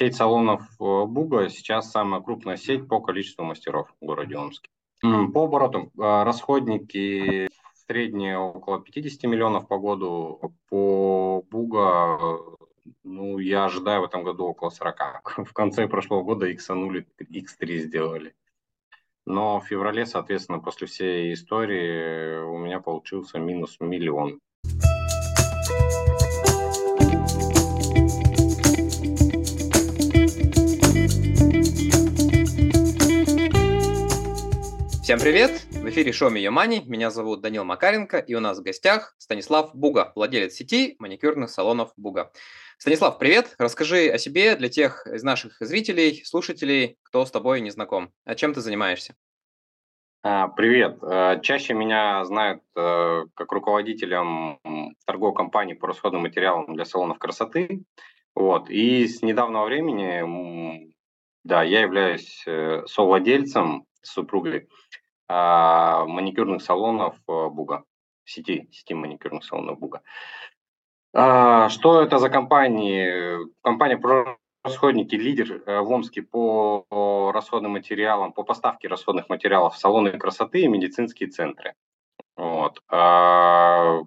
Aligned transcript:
Сеть 0.00 0.16
салонов 0.16 0.62
э, 0.80 1.04
Буга 1.04 1.50
сейчас 1.50 1.90
самая 1.90 2.22
крупная 2.22 2.56
сеть 2.56 2.88
по 2.88 3.02
количеству 3.02 3.44
мастеров 3.44 3.92
в 4.00 4.06
городе 4.06 4.34
Омске. 4.34 4.70
По 5.02 5.44
оборотам 5.44 5.90
э, 5.94 6.22
расходники 6.22 7.50
средние 7.86 8.38
около 8.38 8.80
50 8.80 9.24
миллионов 9.24 9.68
по 9.68 9.78
году. 9.78 10.54
По 10.70 11.42
Буга, 11.50 12.18
ну, 13.04 13.36
я 13.40 13.66
ожидаю 13.66 14.00
в 14.00 14.04
этом 14.04 14.24
году 14.24 14.46
около 14.46 14.70
40. 14.70 15.36
В 15.46 15.52
конце 15.52 15.86
прошлого 15.86 16.22
года 16.22 16.46
X-анули, 16.46 17.06
X3 17.20 17.76
сделали. 17.80 18.34
Но 19.26 19.60
в 19.60 19.66
феврале, 19.66 20.06
соответственно, 20.06 20.60
после 20.60 20.86
всей 20.86 21.34
истории 21.34 22.42
у 22.42 22.56
меня 22.56 22.80
получился 22.80 23.38
минус 23.38 23.76
миллион. 23.80 24.40
Всем 35.10 35.18
привет! 35.18 35.66
В 35.72 35.88
эфире 35.88 36.12
шоу 36.12 36.30
Мани. 36.30 36.84
Меня 36.86 37.10
зовут 37.10 37.40
Данил 37.40 37.64
Макаренко, 37.64 38.18
и 38.18 38.34
у 38.34 38.38
нас 38.38 38.60
в 38.60 38.62
гостях 38.62 39.16
Станислав 39.18 39.74
Буга, 39.74 40.12
владелец 40.14 40.54
сети 40.54 40.94
маникюрных 41.00 41.50
салонов 41.50 41.90
Буга. 41.96 42.30
Станислав, 42.78 43.18
привет! 43.18 43.56
Расскажи 43.58 44.08
о 44.08 44.18
себе 44.18 44.54
для 44.54 44.68
тех 44.68 45.08
из 45.08 45.24
наших 45.24 45.56
зрителей, 45.58 46.24
слушателей, 46.24 46.96
кто 47.02 47.26
с 47.26 47.32
тобой 47.32 47.60
не 47.60 47.70
знаком. 47.70 48.12
А 48.24 48.36
чем 48.36 48.54
ты 48.54 48.60
занимаешься? 48.60 49.16
А, 50.22 50.46
привет. 50.46 51.00
Э, 51.02 51.40
чаще 51.42 51.74
меня 51.74 52.24
знают 52.24 52.62
э, 52.76 53.24
как 53.34 53.50
руководителем 53.50 54.60
торговой 55.06 55.34
компании 55.34 55.74
по 55.74 55.88
расходным 55.88 56.22
материалам 56.22 56.72
для 56.72 56.84
салонов 56.84 57.18
красоты. 57.18 57.82
Вот. 58.36 58.70
И 58.70 59.08
с 59.08 59.22
недавнего 59.22 59.64
времени, 59.64 60.94
да, 61.42 61.64
я 61.64 61.80
являюсь 61.80 62.44
э, 62.46 62.84
совладельцем 62.86 63.86
с 64.02 64.12
супругой 64.12 64.68
а, 65.28 66.04
маникюрных 66.06 66.62
салонов 66.62 67.16
а, 67.28 67.48
Буга, 67.48 67.84
сети, 68.24 68.68
сети 68.72 68.94
маникюрных 68.94 69.44
салонов 69.44 69.78
Буга. 69.78 70.02
А, 71.12 71.68
что 71.68 72.02
это 72.02 72.18
за 72.18 72.30
компании? 72.30 73.38
Компания 73.62 73.96
про 73.96 74.38
расходники 74.62 75.14
лидер 75.14 75.62
э, 75.66 75.80
в 75.80 75.90
Омске 75.90 76.22
по 76.22 77.30
расходным 77.32 77.72
материалам, 77.72 78.32
по 78.32 78.42
поставке 78.42 78.88
расходных 78.88 79.28
материалов 79.28 79.74
в 79.74 79.78
салоны 79.78 80.18
красоты 80.18 80.60
и 80.60 80.68
медицинские 80.68 81.30
центры. 81.30 81.74
Вот. 82.36 82.82
А, 82.88 84.00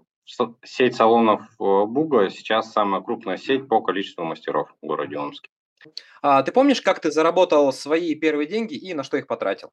сеть 0.64 0.96
салонов 0.96 1.42
э, 1.60 1.86
Буга 1.86 2.30
сейчас 2.30 2.72
самая 2.72 3.02
крупная 3.02 3.38
сеть 3.38 3.68
по 3.68 3.82
количеству 3.82 4.24
мастеров 4.24 4.74
в 4.82 4.86
городе 4.86 5.18
Омске. 5.18 5.50
А, 6.22 6.44
ты 6.44 6.52
помнишь, 6.52 6.82
как 6.82 7.00
ты 7.00 7.12
заработал 7.12 7.72
свои 7.74 8.16
первые 8.16 8.48
деньги 8.48 8.76
и 8.76 8.94
на 8.94 9.04
что 9.04 9.18
их 9.18 9.28
потратил? 9.28 9.72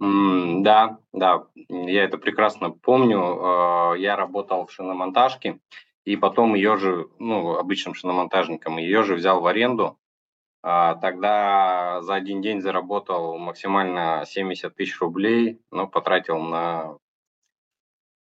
Да, 0.00 0.98
да, 1.12 1.46
я 1.68 2.04
это 2.04 2.16
прекрасно 2.16 2.70
помню. 2.70 3.20
А, 3.20 3.94
я 3.94 4.16
работал 4.16 4.66
в 4.66 4.72
шиномонтажке, 4.72 5.60
и 6.04 6.16
потом 6.16 6.54
ее 6.54 6.78
же, 6.78 7.08
ну, 7.18 7.56
обычным 7.56 7.94
шиномонтажником, 7.94 8.78
ее 8.78 9.02
же 9.02 9.14
взял 9.14 9.40
в 9.40 9.46
аренду. 9.46 9.98
А, 10.62 10.94
тогда 10.96 12.00
за 12.02 12.14
один 12.14 12.40
день 12.40 12.62
заработал 12.62 13.38
максимально 13.38 14.24
70 14.26 14.74
тысяч 14.74 14.98
рублей, 15.00 15.60
но 15.70 15.86
потратил 15.86 16.38
на 16.38 16.96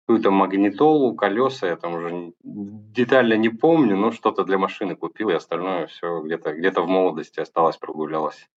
какую-то 0.06 0.30
магнитолу, 0.30 1.14
колеса, 1.14 1.66
я 1.66 1.76
там 1.76 1.94
уже 1.94 2.34
детально 2.42 3.34
не 3.34 3.48
помню, 3.48 3.96
но 3.96 4.10
что-то 4.12 4.44
для 4.44 4.58
машины 4.58 4.96
купил, 4.96 5.30
и 5.30 5.34
остальное 5.34 5.86
все 5.86 6.20
где-то 6.20 6.52
где 6.52 6.70
в 6.70 6.86
молодости 6.86 7.40
осталось, 7.40 7.78
прогулялось. 7.78 8.50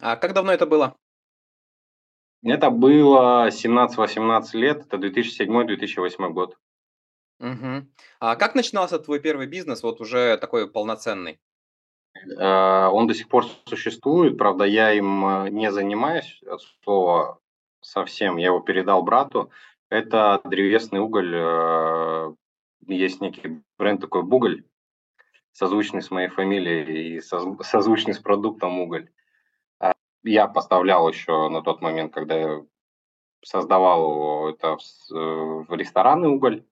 А 0.00 0.16
как 0.16 0.32
давно 0.32 0.52
это 0.52 0.66
было? 0.66 0.96
Это 2.42 2.70
было 2.70 3.48
17-18 3.48 4.44
лет, 4.54 4.86
это 4.86 4.96
2007-2008 4.96 6.30
год. 6.30 6.56
Угу. 7.38 7.86
А 8.20 8.36
как 8.36 8.54
начинался 8.54 8.98
твой 8.98 9.20
первый 9.20 9.46
бизнес, 9.46 9.82
вот 9.82 10.00
уже 10.00 10.36
такой 10.38 10.70
полноценный? 10.70 11.38
Э, 12.38 12.88
он 12.88 13.06
до 13.06 13.14
сих 13.14 13.28
пор 13.28 13.46
существует, 13.66 14.38
правда, 14.38 14.64
я 14.64 14.92
им 14.92 15.24
э, 15.24 15.50
не 15.50 15.70
занимаюсь 15.70 16.42
от 16.46 16.62
слова 16.82 17.38
совсем, 17.80 18.36
я 18.36 18.46
его 18.46 18.60
передал 18.60 19.02
брату. 19.02 19.50
Это 19.90 20.40
древесный 20.44 21.00
уголь, 21.00 21.34
э, 21.34 22.34
есть 22.86 23.20
некий 23.20 23.62
бренд 23.78 24.00
такой 24.00 24.22
Буголь, 24.22 24.64
созвучный 25.52 26.02
с 26.02 26.10
моей 26.10 26.28
фамилией 26.28 27.16
и 27.16 27.20
созвучный 27.20 28.14
с 28.14 28.18
продуктом 28.18 28.80
уголь 28.80 29.10
я 30.22 30.46
поставлял 30.48 31.08
еще 31.08 31.48
на 31.48 31.62
тот 31.62 31.80
момент, 31.80 32.12
когда 32.12 32.36
я 32.36 32.62
создавал 33.42 34.50
это 34.50 34.76
в, 34.76 35.14
э, 35.14 35.64
в 35.68 35.74
рестораны 35.74 36.28
уголь, 36.28 36.64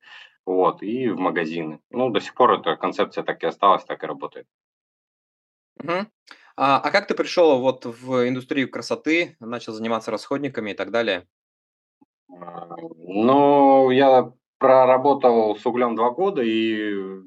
вот, 0.45 0.83
и 0.83 1.09
в 1.09 1.19
магазины. 1.19 1.81
Ну, 1.91 2.11
до 2.11 2.21
сих 2.21 2.35
пор 2.35 2.61
эта 2.61 2.77
концепция 2.77 3.25
так 3.25 3.43
и 3.43 3.47
осталась, 3.47 3.85
так 3.85 4.03
и 4.03 4.07
работает. 4.07 4.47
Угу. 5.81 6.07
А, 6.57 6.81
а 6.81 6.91
как 6.91 7.07
ты 7.07 7.15
пришел 7.15 7.61
вот 7.61 7.85
в 7.85 8.29
индустрию 8.29 8.71
красоты, 8.71 9.37
начал 9.41 9.73
заниматься 9.73 10.11
расходниками 10.11 10.73
и 10.73 10.75
так 10.75 10.91
далее? 10.91 11.29
А, 12.31 12.77
ну, 12.97 13.91
я 13.91 14.33
проработал 14.59 15.57
с 15.57 15.65
углем 15.67 15.95
два 15.95 16.11
года, 16.11 16.43
и 16.43 17.21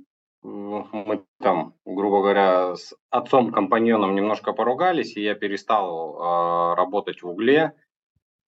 мы 0.44 1.24
там, 1.40 1.75
грубо 1.85 2.22
говоря, 2.22 2.75
с 2.75 2.94
отцом-компаньоном 3.09 4.16
немножко 4.16 4.53
поругались, 4.53 5.16
и 5.16 5.22
я 5.22 5.35
перестал 5.35 6.16
э, 6.16 6.75
работать 6.75 7.22
в 7.22 7.28
угле, 7.28 7.74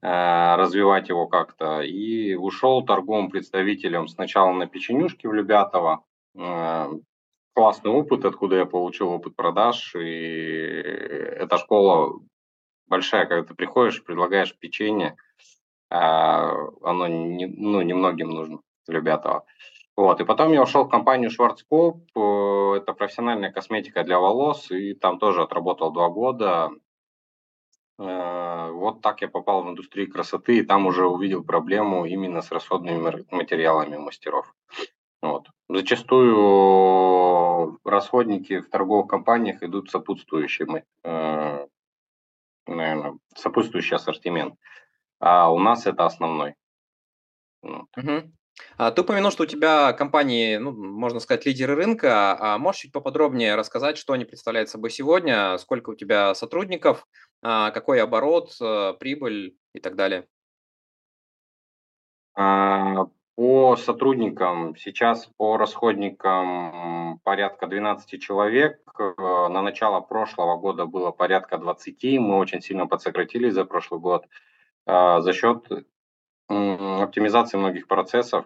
э, 0.02 0.56
развивать 0.56 1.10
его 1.10 1.28
как-то, 1.28 1.82
и 1.82 2.34
ушел 2.34 2.84
торговым 2.84 3.30
представителем 3.30 4.08
сначала 4.08 4.52
на 4.54 4.66
печенюшке 4.66 5.30
в 5.30 5.34
Любятово. 5.34 6.04
Э, 6.36 6.88
классный 7.54 7.92
опыт, 7.92 8.26
откуда 8.26 8.58
я 8.58 8.66
получил 8.66 9.10
опыт 9.10 9.36
продаж, 9.36 9.96
и 9.96 10.02
эта 10.02 11.58
школа 11.58 12.20
большая, 12.88 13.26
когда 13.26 13.48
ты 13.48 13.54
приходишь, 13.54 14.04
предлагаешь 14.04 14.58
печенье, 14.58 15.16
э, 15.92 15.96
оно 15.96 17.08
не, 17.08 17.46
ну, 17.46 17.82
немногим 17.82 18.30
нужно, 18.30 18.62
Любятово. 18.88 19.46
Вот, 19.96 20.20
и 20.22 20.26
потом 20.26 20.52
я 20.54 20.64
ушел 20.64 20.86
в 20.86 20.90
компанию 20.90 21.30
Schwarzkopf, 21.30 22.00
э, 22.16 22.78
это 22.78 22.94
профессиональная 22.94 23.52
косметика 23.52 24.04
для 24.04 24.20
волос, 24.20 24.72
и 24.72 24.96
там 24.96 25.20
тоже 25.20 25.44
отработал 25.44 25.92
два 25.92 26.10
года. 26.10 26.72
Э, 28.00 28.72
вот 28.72 29.02
так 29.02 29.22
я 29.22 29.28
попал 29.28 29.64
в 29.64 29.70
индустрию 29.70 30.12
красоты, 30.12 30.58
и 30.58 30.64
там 30.64 30.88
уже 30.88 31.06
увидел 31.06 31.44
проблему 31.44 32.06
именно 32.06 32.42
с 32.42 32.52
расходными 32.52 33.24
материалами 33.30 33.98
мастеров. 33.98 34.56
Вот. 35.22 35.48
Зачастую 35.70 37.80
расходники 37.86 38.62
в 38.62 38.70
торговых 38.70 39.08
компаниях 39.08 39.62
идут 39.62 39.92
сопутствующим, 39.92 40.82
э, 41.04 41.68
наверное, 42.66 43.20
сопутствующий 43.36 43.96
ассортимент, 43.96 44.56
а 45.20 45.52
у 45.52 45.60
нас 45.60 45.86
это 45.86 46.06
основной. 46.06 46.56
Вот. 47.62 47.86
Угу. 47.96 48.32
А, 48.78 48.92
ты 48.92 49.02
упомянул, 49.02 49.32
что 49.32 49.44
у 49.44 49.48
тебя 49.48 49.94
компании, 49.94 50.58
ну, 50.58 50.72
можно 50.72 51.20
сказать, 51.20 51.46
лидеры 51.46 51.76
рынка. 51.76 52.38
А 52.40 52.58
можешь 52.58 52.82
чуть 52.82 52.92
поподробнее 52.92 53.56
рассказать, 53.56 53.98
что 53.98 54.14
они 54.14 54.26
представляют 54.26 54.70
собой 54.70 54.90
сегодня, 54.90 55.58
сколько 55.58 55.92
у 55.92 55.96
тебя 55.96 56.36
сотрудников, 56.36 57.08
а, 57.42 57.72
какой 57.72 58.02
оборот, 58.02 58.56
э, 58.62 58.94
прибыль 59.00 59.58
и 59.74 59.80
так 59.80 59.96
далее? 59.96 60.28
А, 62.36 63.08
по 63.36 63.76
сотрудникам 63.76 64.76
сейчас 64.76 65.28
по 65.38 65.58
расходникам 65.58 67.20
порядка 67.24 67.68
12 67.68 68.20
человек. 68.20 68.80
Э, 69.00 69.14
на 69.50 69.62
начало 69.62 70.00
прошлого 70.02 70.58
года 70.58 70.86
было 70.86 71.12
порядка 71.12 71.58
20. 71.58 72.20
Мы 72.20 72.38
очень 72.38 72.62
сильно 72.62 72.88
подсократились 72.88 73.54
за 73.54 73.66
прошлый 73.66 74.00
год 74.00 74.26
за 74.86 75.32
счет 75.34 75.66
оптимизации 76.48 77.58
многих 77.58 77.88
процессов. 77.88 78.46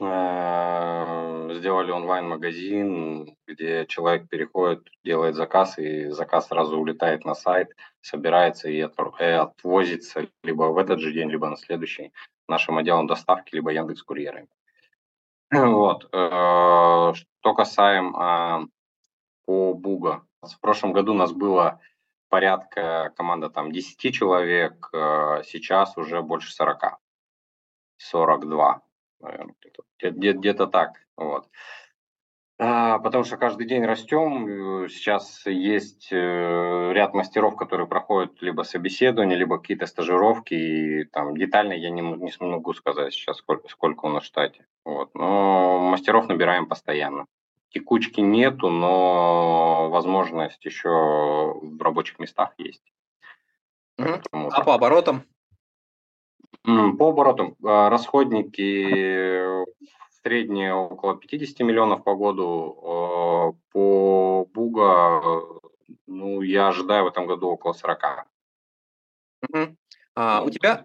Э, 0.00 1.50
сделали 1.54 1.90
онлайн-магазин, 1.90 3.36
где 3.46 3.86
человек 3.86 4.28
переходит, 4.28 4.88
делает 5.04 5.34
заказ, 5.34 5.78
и 5.78 6.08
заказ 6.08 6.48
сразу 6.48 6.78
улетает 6.78 7.24
на 7.24 7.34
сайт, 7.34 7.76
собирается 8.00 8.68
и 8.68 8.80
отвозится 8.80 10.26
либо 10.42 10.64
в 10.64 10.78
этот 10.78 11.00
же 11.00 11.12
день, 11.12 11.30
либо 11.30 11.48
на 11.48 11.56
следующий 11.56 12.12
нашим 12.48 12.78
отделом 12.78 13.06
доставки, 13.06 13.54
либо 13.54 13.70
Яндекс 13.70 14.02
курьерами. 14.02 14.48
Вот. 15.50 16.08
Э, 16.12 17.12
что 17.14 17.54
касаемо 17.54 18.68
по 19.44 19.74
Буга. 19.74 20.22
В 20.40 20.58
прошлом 20.60 20.92
году 20.92 21.12
у 21.12 21.16
нас 21.16 21.32
было 21.32 21.80
порядка 22.28 23.12
команда 23.16 23.50
там 23.50 23.70
10 23.70 24.14
человек, 24.14 24.88
э, 24.94 25.42
сейчас 25.44 25.96
уже 25.98 26.22
больше 26.22 26.52
40. 26.52 26.98
42, 27.98 28.82
наверное, 29.22 29.54
где-то, 29.98 30.38
где-то 30.38 30.66
так. 30.66 30.92
Вот. 31.16 31.48
А, 32.64 32.98
потому 33.00 33.24
что 33.24 33.36
каждый 33.36 33.66
день 33.66 33.84
растем. 33.84 34.88
Сейчас 34.88 35.44
есть 35.46 36.12
э, 36.12 36.92
ряд 36.92 37.12
мастеров, 37.12 37.56
которые 37.56 37.88
проходят 37.88 38.40
либо 38.40 38.62
собеседование, 38.62 39.36
либо 39.36 39.58
какие-то 39.58 39.86
стажировки. 39.86 40.54
И 40.54 41.04
там 41.06 41.36
детально 41.36 41.72
я 41.72 41.90
не, 41.90 42.02
не 42.02 42.30
смогу 42.30 42.72
сказать 42.74 43.14
сейчас, 43.14 43.38
сколько, 43.38 43.68
сколько 43.68 44.06
у 44.06 44.10
нас 44.10 44.22
в 44.22 44.26
штате. 44.26 44.64
Вот. 44.84 45.12
Но 45.14 45.80
мастеров 45.80 46.28
набираем 46.28 46.66
постоянно. 46.66 47.26
Текучки 47.70 48.20
нету, 48.20 48.68
но 48.68 49.88
возможность 49.90 50.64
еще 50.64 50.88
в 50.88 51.82
рабочих 51.82 52.20
местах 52.20 52.52
есть. 52.58 52.92
Угу. 53.98 54.50
А 54.52 54.62
по 54.62 54.74
оборотам? 54.74 55.24
По 56.64 57.08
оборотам 57.08 57.56
а, 57.64 57.90
расходники 57.90 59.64
средние 60.22 60.74
около 60.74 61.16
50 61.16 61.60
миллионов 61.60 62.04
по 62.04 62.14
году. 62.14 62.78
А, 62.82 63.52
по 63.72 64.46
Буга, 64.52 65.42
ну, 66.06 66.40
я 66.42 66.68
ожидаю 66.68 67.04
в 67.04 67.08
этом 67.08 67.26
году 67.26 67.48
около 67.48 67.72
40. 67.72 68.26
Угу. 69.48 69.76
А, 70.14 70.42
у 70.42 70.50
тебя 70.50 70.84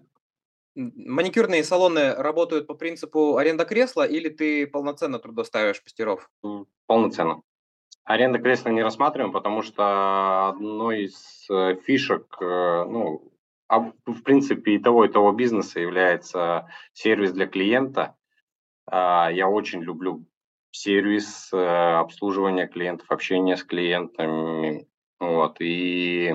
маникюрные 0.74 1.64
салоны 1.64 2.14
работают 2.14 2.66
по 2.66 2.74
принципу 2.74 3.36
аренда 3.36 3.64
кресла 3.64 4.06
или 4.06 4.28
ты 4.28 4.66
полноценно 4.66 5.18
трудоставишь 5.18 5.82
мастеров? 5.84 6.30
Полноценно. 6.86 7.42
Аренда 8.04 8.38
кресла 8.38 8.70
не 8.70 8.82
рассматриваем, 8.82 9.32
потому 9.32 9.62
что 9.62 10.48
одной 10.48 11.04
из 11.04 11.46
э, 11.50 11.76
фишек, 11.84 12.24
э, 12.40 12.84
ну, 13.70 13.94
в 14.06 14.22
принципе, 14.22 14.72
и 14.72 14.78
того, 14.78 15.04
и 15.04 15.08
того 15.08 15.32
бизнеса 15.32 15.80
является 15.80 16.68
сервис 16.92 17.32
для 17.32 17.46
клиента. 17.46 18.16
А, 18.86 19.30
я 19.30 19.48
очень 19.48 19.82
люблю 19.82 20.24
сервис, 20.70 21.50
э, 21.52 21.56
обслуживание 21.56 22.66
клиентов, 22.66 23.10
общение 23.10 23.56
с 23.56 23.64
клиентами. 23.64 24.86
Вот. 25.20 25.60
И 25.60 26.32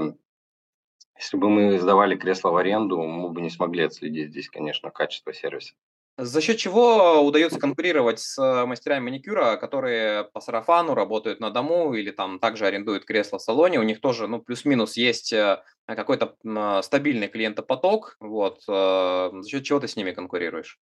если 1.17 1.37
бы 1.37 1.49
мы 1.49 1.79
сдавали 1.79 2.15
кресло 2.15 2.49
в 2.49 2.57
аренду, 2.57 3.01
мы 3.01 3.29
бы 3.29 3.41
не 3.41 3.49
смогли 3.49 3.83
отследить 3.83 4.29
здесь, 4.29 4.49
конечно, 4.49 4.91
качество 4.91 5.33
сервиса. 5.33 5.73
За 6.17 6.41
счет 6.41 6.57
чего 6.57 7.21
удается 7.21 7.59
конкурировать 7.59 8.19
с 8.19 8.65
мастерами 8.67 9.05
маникюра, 9.05 9.57
которые 9.57 10.25
по 10.25 10.41
сарафану 10.41 10.93
работают 10.93 11.39
на 11.39 11.49
дому 11.49 11.95
или 11.95 12.11
там 12.11 12.37
также 12.37 12.67
арендуют 12.67 13.05
кресло 13.05 13.39
в 13.39 13.41
салоне, 13.41 13.79
у 13.79 13.83
них 13.83 13.99
тоже, 13.99 14.27
ну, 14.27 14.39
плюс-минус 14.39 14.95
есть 14.95 15.33
э, 15.33 15.63
какой-то 15.87 16.35
стабильный 16.83 17.29
клиентопоток, 17.29 18.17
вот, 18.19 18.59
э, 18.67 19.29
за 19.33 19.49
счет 19.49 19.63
чего 19.63 19.79
ты 19.79 19.87
с 19.87 19.95
ними 19.95 20.11
конкурируешь? 20.11 20.77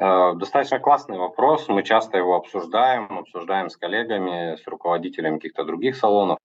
Э, 0.00 0.32
достаточно 0.36 0.78
классный 0.78 1.18
вопрос, 1.18 1.68
мы 1.68 1.82
часто 1.82 2.16
его 2.16 2.36
обсуждаем, 2.36 3.18
обсуждаем 3.18 3.68
с 3.68 3.76
коллегами, 3.76 4.56
с 4.56 4.66
руководителями 4.66 5.36
каких-то 5.36 5.64
других 5.64 5.96
салонов. 5.96 6.38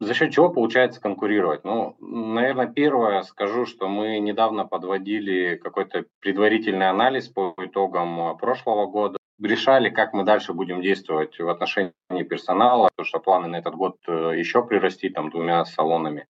За 0.00 0.12
счет 0.12 0.32
чего 0.32 0.50
получается 0.50 1.00
конкурировать? 1.00 1.64
Ну, 1.64 1.96
наверное, 2.00 2.66
первое 2.66 3.22
скажу, 3.22 3.64
что 3.64 3.88
мы 3.88 4.18
недавно 4.18 4.66
подводили 4.66 5.56
какой-то 5.56 6.04
предварительный 6.20 6.90
анализ 6.90 7.28
по 7.28 7.54
итогам 7.58 8.20
а, 8.20 8.34
прошлого 8.34 8.86
года. 8.86 9.18
Решали, 9.40 9.90
как 9.90 10.12
мы 10.12 10.24
дальше 10.24 10.52
будем 10.52 10.82
действовать 10.82 11.38
в 11.38 11.48
отношении 11.48 11.92
персонала, 12.28 12.88
потому 12.88 13.06
что 13.06 13.20
планы 13.20 13.48
на 13.48 13.56
этот 13.56 13.74
год 13.74 13.96
э, 14.06 14.32
еще 14.36 14.64
прирасти 14.64 15.10
там 15.10 15.30
двумя 15.30 15.64
салонами, 15.64 16.26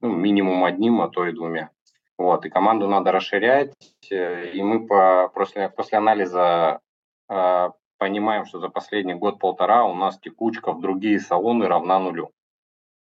ну, 0.00 0.10
минимум 0.10 0.64
одним, 0.64 1.00
а 1.00 1.08
то 1.08 1.26
и 1.26 1.32
двумя. 1.32 1.70
Вот, 2.18 2.46
и 2.46 2.50
команду 2.50 2.88
надо 2.88 3.12
расширять, 3.12 3.74
э, 4.10 4.50
и 4.50 4.62
мы 4.62 4.86
по, 4.86 5.30
после, 5.34 5.68
после 5.68 5.98
анализа 5.98 6.80
э, 7.28 7.70
понимаем, 7.98 8.46
что 8.46 8.58
за 8.58 8.68
последний 8.68 9.14
год-полтора 9.14 9.84
у 9.84 9.94
нас 9.94 10.18
текучка 10.18 10.72
в 10.72 10.80
другие 10.80 11.20
салоны 11.20 11.66
равна 11.66 11.98
нулю. 11.98 12.30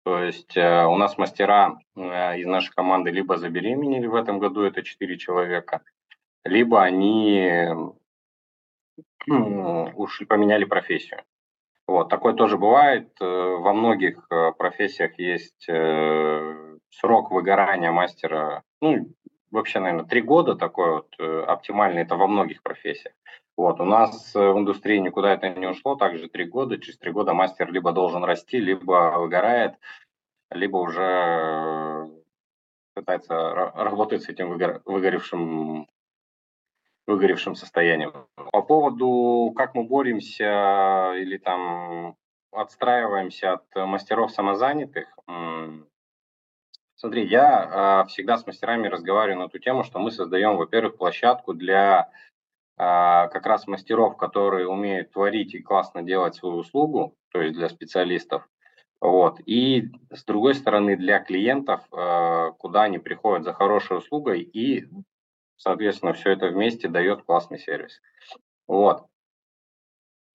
То 0.05 0.19
есть 0.19 0.55
э, 0.55 0.85
у 0.85 0.95
нас 0.97 1.17
мастера 1.17 1.79
э, 1.95 2.37
из 2.39 2.45
нашей 2.45 2.71
команды 2.71 3.09
либо 3.09 3.37
забеременели 3.37 4.05
в 4.05 4.13
этом 4.13 4.37
году, 4.37 4.61
это 4.61 4.83
4 4.83 5.17
человека, 5.17 5.81
либо 6.43 6.83
они 6.83 7.67
ушли, 9.25 10.27
поменяли 10.27 10.65
профессию. 10.65 11.23
Вот, 11.87 12.09
такое 12.09 12.33
тоже 12.33 12.55
бывает. 12.55 13.09
Э, 13.19 13.25
во 13.25 13.73
многих 13.73 14.29
профессиях 14.59 15.17
есть 15.17 15.67
срок 16.91 17.31
выгорания 17.31 17.91
мастера, 17.91 18.61
ну, 18.81 19.07
вообще, 19.49 19.79
наверное, 19.79 20.05
три 20.05 20.21
года 20.21 20.55
такой 20.55 20.91
вот 20.91 21.15
оптимальный, 21.47 22.03
это 22.03 22.15
во 22.15 22.27
многих 22.27 22.61
профессиях. 22.61 23.15
Вот, 23.57 23.79
у 23.79 23.85
нас 23.85 24.33
в 24.33 24.57
индустрии 24.57 24.97
никуда 24.97 25.33
это 25.33 25.49
не 25.49 25.67
ушло, 25.67 25.95
также 25.95 26.27
три 26.27 26.45
года, 26.45 26.77
через 26.77 26.97
три 26.97 27.11
года 27.11 27.33
мастер 27.33 27.71
либо 27.71 27.93
должен 27.93 28.23
расти, 28.25 28.59
либо 28.59 29.13
выгорает, 29.17 29.75
либо 30.51 30.77
уже 30.77 31.01
э, 31.01 32.07
пытается 32.93 33.53
работать 33.73 34.23
с 34.23 34.29
этим 34.29 34.49
выгоревшим, 34.49 35.87
выгоревшим 37.07 37.55
состоянием. 37.55 38.27
По 38.51 38.61
поводу, 38.61 39.53
как 39.55 39.73
мы 39.73 39.85
боремся 39.85 41.13
или 41.15 41.37
там 41.37 42.17
отстраиваемся 42.51 43.53
от 43.53 43.75
мастеров 43.75 44.31
самозанятых, 44.31 45.07
Смотри, 46.97 47.27
я 47.27 48.03
э, 48.05 48.07
всегда 48.07 48.37
с 48.37 48.47
мастерами 48.47 48.87
разговариваю 48.87 49.41
на 49.41 49.45
эту 49.47 49.59
тему, 49.59 49.83
что 49.83 49.99
мы 49.99 50.11
создаем, 50.11 50.55
во-первых, 50.55 50.95
площадку 50.95 51.53
для 51.53 52.09
как 52.77 53.45
раз 53.45 53.67
мастеров, 53.67 54.17
которые 54.17 54.67
умеют 54.67 55.11
творить 55.11 55.53
и 55.53 55.61
классно 55.61 56.03
делать 56.03 56.35
свою 56.35 56.57
услугу, 56.57 57.15
то 57.31 57.41
есть 57.41 57.55
для 57.55 57.69
специалистов. 57.69 58.47
Вот. 59.01 59.39
И 59.45 59.91
с 60.11 60.23
другой 60.23 60.55
стороны, 60.55 60.95
для 60.95 61.19
клиентов, 61.19 61.81
а, 61.91 62.51
куда 62.51 62.83
они 62.83 62.97
приходят 62.97 63.43
за 63.43 63.53
хорошей 63.53 63.97
услугой, 63.97 64.41
и, 64.41 64.87
соответственно, 65.57 66.13
все 66.13 66.31
это 66.31 66.47
вместе 66.47 66.87
дает 66.87 67.23
классный 67.23 67.59
сервис. 67.59 68.01
Вот. 68.67 69.05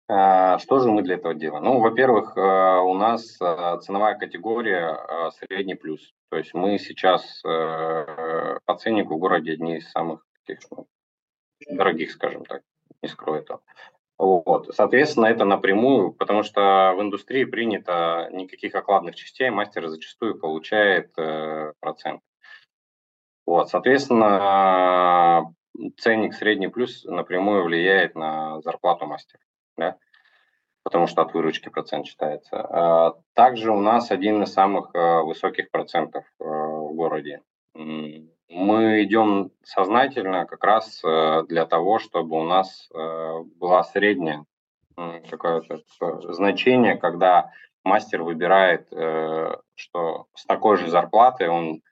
А, 0.08 0.58
что 0.58 0.78
же 0.78 0.90
мы 0.90 1.02
для 1.02 1.16
этого 1.16 1.34
делаем? 1.34 1.64
Ну, 1.64 1.80
во-первых, 1.80 2.36
у 2.36 2.94
нас 2.94 3.36
ценовая 3.82 4.16
категория 4.16 5.30
средний 5.32 5.74
плюс. 5.74 6.12
То 6.30 6.36
есть 6.36 6.54
мы 6.54 6.78
сейчас 6.78 7.42
по 7.42 8.76
ценнику 8.78 9.16
в 9.16 9.18
городе 9.18 9.52
одни 9.52 9.78
из 9.78 9.90
самых 9.90 10.24
таких 10.46 10.60
ну, 10.70 10.86
дорогих, 11.68 12.12
скажем 12.12 12.44
так, 12.44 12.62
не 13.02 13.08
скрою 13.08 13.42
этого. 13.42 13.60
Вот. 14.18 14.74
Соответственно, 14.74 15.26
это 15.26 15.44
напрямую, 15.44 16.12
потому 16.12 16.42
что 16.42 16.92
в 16.94 17.00
индустрии 17.00 17.44
принято 17.44 18.28
никаких 18.32 18.74
окладных 18.74 19.14
частей, 19.14 19.48
мастер 19.48 19.88
зачастую 19.88 20.38
получает 20.38 21.10
э, 21.16 21.72
процент. 21.80 22.20
Вот. 23.46 23.70
Соответственно, 23.70 25.54
ценник 25.96 26.34
средний 26.34 26.68
плюс 26.68 27.04
напрямую 27.04 27.64
влияет 27.64 28.14
на 28.14 28.60
зарплату 28.60 29.06
мастера, 29.06 29.42
да? 29.78 29.96
потому 30.82 31.06
что 31.06 31.22
от 31.22 31.32
выручки 31.32 31.68
процент 31.68 32.06
считается. 32.06 32.60
А 32.60 33.14
также 33.34 33.70
у 33.70 33.80
нас 33.80 34.10
один 34.10 34.42
из 34.42 34.52
самых 34.52 34.90
э, 34.94 35.22
высоких 35.22 35.70
процентов 35.70 36.24
э, 36.38 36.44
в 36.44 36.94
городе 36.94 37.42
мы 38.50 39.04
идем 39.04 39.52
сознательно 39.62 40.44
как 40.44 40.64
раз 40.64 41.02
э, 41.04 41.44
для 41.48 41.66
того, 41.66 42.00
чтобы 42.00 42.36
у 42.36 42.44
нас 42.44 42.88
э, 42.92 43.38
была 43.56 43.84
средняя 43.84 44.44
какое-то 45.30 45.80
значение, 46.32 46.96
когда 46.96 47.52
мастер 47.84 48.22
выбирает, 48.22 48.88
э, 48.92 49.56
что 49.76 50.26
с 50.34 50.44
такой 50.44 50.76
же 50.76 50.88
зарплатой 50.88 51.48
он 51.48 51.82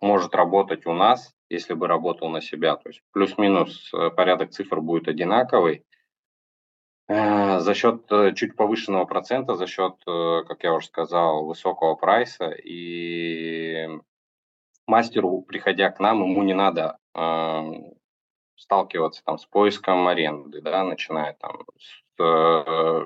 может 0.00 0.36
работать 0.36 0.86
у 0.86 0.92
нас, 0.92 1.34
если 1.50 1.74
бы 1.74 1.88
работал 1.88 2.28
на 2.28 2.40
себя. 2.40 2.76
То 2.76 2.90
есть 2.90 3.02
плюс-минус 3.12 3.90
порядок 4.14 4.52
цифр 4.52 4.80
будет 4.80 5.08
одинаковый. 5.08 5.84
За 7.08 7.74
счет 7.74 8.08
чуть 8.36 8.54
повышенного 8.54 9.04
процента, 9.04 9.56
за 9.56 9.66
счет, 9.66 9.96
как 10.04 10.62
я 10.62 10.72
уже 10.74 10.86
сказал, 10.86 11.44
высокого 11.44 11.96
прайса 11.96 12.52
и 12.52 13.71
мастеру, 14.92 15.42
приходя 15.42 15.90
к 15.90 16.00
нам, 16.00 16.22
ему 16.22 16.42
не 16.42 16.54
надо 16.54 16.98
э, 17.14 17.62
сталкиваться 18.56 19.22
там 19.24 19.38
с 19.38 19.46
поиском 19.46 20.06
аренды, 20.06 20.60
да, 20.60 20.84
начиная 20.84 21.32
там 21.40 21.64
с 21.78 22.02
э, 22.22 23.04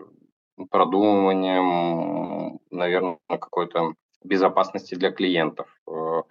продумыванием, 0.71 2.59
наверное, 2.71 3.19
какой-то 3.29 3.95
безопасности 4.25 4.97
для 4.97 5.13
клиентов, 5.13 5.69
э, 5.87 6.23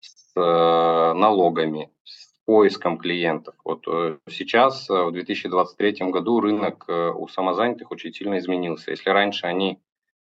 с 0.00 0.32
э, 0.36 1.12
налогами, 1.14 1.90
с 2.04 2.30
поиском 2.44 2.98
клиентов. 2.98 3.56
Вот 3.64 3.88
э, 3.88 4.18
сейчас, 4.28 4.88
э, 4.88 4.94
в 4.94 5.10
2023 5.12 6.10
году, 6.10 6.40
рынок 6.40 6.84
э, 6.86 7.10
у 7.10 7.26
самозанятых 7.26 7.90
очень 7.90 8.12
сильно 8.12 8.38
изменился. 8.38 8.92
Если 8.92 9.10
раньше 9.10 9.46
они 9.46 9.80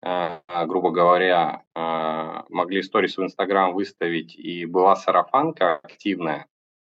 грубо 0.03 0.91
говоря, 0.91 1.63
э, 1.75 2.43
могли 2.49 2.81
сторис 2.83 3.17
в 3.17 3.23
Инстаграм 3.23 3.73
выставить, 3.73 4.35
и 4.35 4.65
была 4.65 4.95
сарафанка 4.95 5.77
активная, 5.77 6.47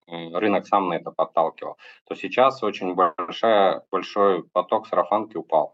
рынок 0.07 0.67
сам 0.67 0.89
на 0.89 0.95
это 0.95 1.11
подталкивал, 1.11 1.77
то 2.07 2.15
сейчас 2.15 2.63
очень 2.63 2.93
большая, 2.95 3.83
большой 3.91 4.43
поток 4.43 4.87
сарафанки 4.87 5.37
упал. 5.37 5.73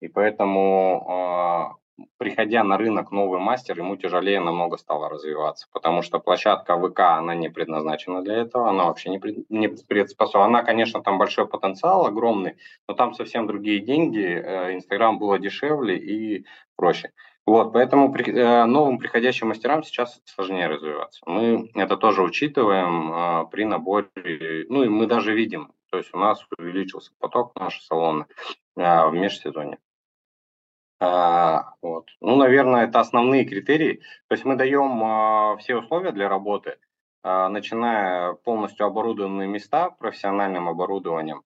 И 0.00 0.08
поэтому 0.08 1.78
приходя 2.18 2.62
на 2.64 2.76
рынок 2.76 3.10
новый 3.10 3.40
мастер, 3.40 3.78
ему 3.78 3.96
тяжелее 3.96 4.40
намного 4.40 4.76
стало 4.76 5.08
развиваться, 5.08 5.66
потому 5.72 6.02
что 6.02 6.18
площадка 6.18 6.76
ВК, 6.76 7.00
она 7.00 7.34
не 7.34 7.48
предназначена 7.48 8.22
для 8.22 8.36
этого, 8.36 8.68
она 8.68 8.84
вообще 8.84 9.10
не, 9.10 9.18
пред, 9.18 9.48
не 9.50 9.68
приспособлена. 9.68 10.46
Она, 10.46 10.62
конечно, 10.62 11.02
там 11.02 11.18
большой 11.18 11.46
потенциал, 11.46 12.06
огромный, 12.06 12.56
но 12.88 12.94
там 12.94 13.14
совсем 13.14 13.46
другие 13.46 13.80
деньги, 13.80 14.22
э, 14.22 14.74
Инстаграм 14.74 15.18
было 15.18 15.38
дешевле 15.38 15.96
и 15.96 16.46
проще. 16.76 17.12
Вот, 17.46 17.72
поэтому 17.72 18.12
при, 18.12 18.32
э, 18.32 18.64
новым 18.64 18.98
приходящим 18.98 19.48
мастерам 19.48 19.82
сейчас 19.82 20.20
сложнее 20.24 20.66
развиваться. 20.66 21.20
Мы 21.26 21.70
это 21.74 21.96
тоже 21.96 22.22
учитываем 22.22 23.12
э, 23.12 23.46
при 23.50 23.64
наборе, 23.64 24.66
ну 24.68 24.82
и 24.82 24.88
мы 24.88 25.06
даже 25.06 25.34
видим, 25.34 25.72
то 25.90 25.98
есть 25.98 26.12
у 26.12 26.18
нас 26.18 26.44
увеличился 26.58 27.12
поток 27.20 27.54
наших 27.54 27.82
салона 27.82 28.26
в 28.74 29.10
межсезонье. 29.12 29.78
А, 30.98 31.74
вот. 31.82 32.08
Ну, 32.20 32.36
наверное, 32.36 32.86
это 32.86 33.00
основные 33.00 33.44
критерии. 33.44 34.00
То 34.28 34.34
есть 34.34 34.44
мы 34.44 34.56
даем 34.56 35.02
а, 35.04 35.56
все 35.58 35.76
условия 35.76 36.12
для 36.12 36.28
работы, 36.28 36.78
а, 37.22 37.48
начиная 37.48 38.32
полностью 38.32 38.86
оборудованные 38.86 39.48
места 39.48 39.90
профессиональным 39.90 40.68
оборудованием 40.68 41.42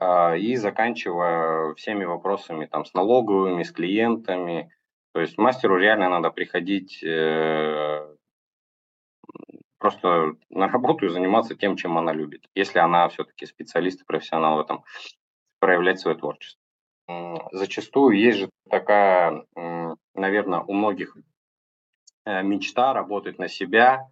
а, 0.00 0.36
и 0.36 0.54
заканчивая 0.54 1.74
всеми 1.74 2.04
вопросами 2.04 2.66
там, 2.66 2.84
с 2.84 2.94
налоговыми, 2.94 3.64
с 3.64 3.72
клиентами. 3.72 4.70
То 5.14 5.20
есть 5.20 5.36
мастеру 5.36 5.76
реально 5.76 6.08
надо 6.08 6.30
приходить 6.30 7.02
э, 7.04 8.16
просто 9.76 10.36
на 10.48 10.68
работу 10.68 11.04
и 11.04 11.10
заниматься 11.10 11.54
тем, 11.54 11.76
чем 11.76 11.98
она 11.98 12.14
любит, 12.14 12.48
если 12.54 12.78
она 12.78 13.10
все-таки 13.10 13.44
специалист 13.44 14.00
и 14.00 14.06
профессионал 14.06 14.56
в 14.56 14.60
этом, 14.60 14.84
проявлять 15.60 16.00
свое 16.00 16.16
творчество 16.16 16.61
зачастую 17.52 18.18
есть 18.18 18.38
же 18.38 18.50
такая, 18.68 19.44
наверное, 20.14 20.60
у 20.60 20.72
многих 20.72 21.16
э, 22.24 22.42
мечта 22.42 22.92
работать 22.92 23.38
на 23.38 23.48
себя, 23.48 24.08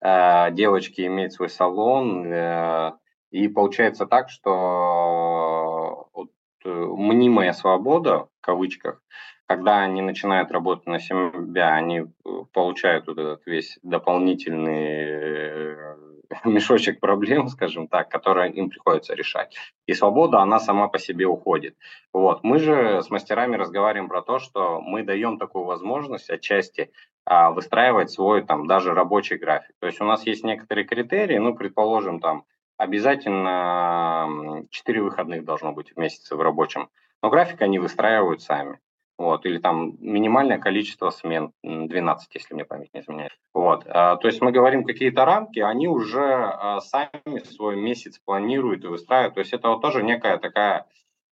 э, 0.00 0.50
девочки 0.52 1.06
иметь 1.06 1.32
свой 1.32 1.48
салон, 1.48 2.26
э, 2.26 2.92
и 3.30 3.48
получается 3.48 4.06
так, 4.06 4.28
что 4.28 6.08
вот, 6.12 6.30
мнимая 6.64 7.52
свобода, 7.52 8.28
в 8.40 8.40
кавычках, 8.40 9.02
когда 9.46 9.80
они 9.80 10.02
начинают 10.02 10.52
работать 10.52 10.86
на 10.86 11.00
себя, 11.00 11.74
они 11.74 12.06
получают 12.52 13.06
вот 13.06 13.18
этот 13.18 13.46
весь 13.46 13.78
дополнительный 13.82 15.91
мешочек 16.44 17.00
проблем, 17.00 17.48
скажем 17.48 17.88
так, 17.88 18.08
которые 18.08 18.52
им 18.52 18.70
приходится 18.70 19.14
решать. 19.14 19.56
И 19.86 19.94
свобода, 19.94 20.40
она 20.40 20.60
сама 20.60 20.88
по 20.88 20.98
себе 20.98 21.26
уходит. 21.26 21.76
Вот. 22.12 22.42
Мы 22.42 22.58
же 22.58 23.02
с 23.02 23.10
мастерами 23.10 23.56
разговариваем 23.56 24.08
про 24.08 24.22
то, 24.22 24.38
что 24.38 24.80
мы 24.80 25.02
даем 25.02 25.38
такую 25.38 25.64
возможность 25.64 26.30
отчасти 26.30 26.90
а, 27.24 27.50
выстраивать 27.50 28.10
свой 28.10 28.42
там 28.42 28.66
даже 28.66 28.94
рабочий 28.94 29.36
график. 29.36 29.74
То 29.80 29.86
есть 29.86 30.00
у 30.00 30.04
нас 30.04 30.26
есть 30.26 30.44
некоторые 30.44 30.84
критерии, 30.84 31.38
ну, 31.38 31.54
предположим, 31.54 32.20
там 32.20 32.44
обязательно 32.76 34.66
4 34.70 35.02
выходных 35.02 35.44
должно 35.44 35.72
быть 35.72 35.92
в 35.92 35.96
месяце 35.96 36.34
в 36.34 36.40
рабочем, 36.40 36.88
но 37.22 37.30
график 37.30 37.62
они 37.62 37.78
выстраивают 37.78 38.42
сами 38.42 38.80
вот, 39.18 39.46
или 39.46 39.58
там 39.58 39.96
минимальное 40.00 40.58
количество 40.58 41.10
смен, 41.10 41.52
12, 41.62 42.34
если 42.34 42.54
мне 42.54 42.64
память 42.64 42.92
не 42.94 43.00
изменяет. 43.00 43.32
Вот, 43.54 43.84
а, 43.86 44.16
то 44.16 44.26
есть 44.28 44.40
мы 44.40 44.52
говорим 44.52 44.84
какие-то 44.84 45.24
рамки, 45.24 45.60
они 45.60 45.88
уже 45.88 46.22
а, 46.22 46.80
сами 46.80 47.44
свой 47.44 47.76
месяц 47.76 48.18
планируют 48.18 48.84
и 48.84 48.88
выстраивают, 48.88 49.34
то 49.34 49.40
есть 49.40 49.52
это 49.52 49.68
вот 49.68 49.82
тоже 49.82 50.02
некая 50.02 50.38
такая 50.38 50.86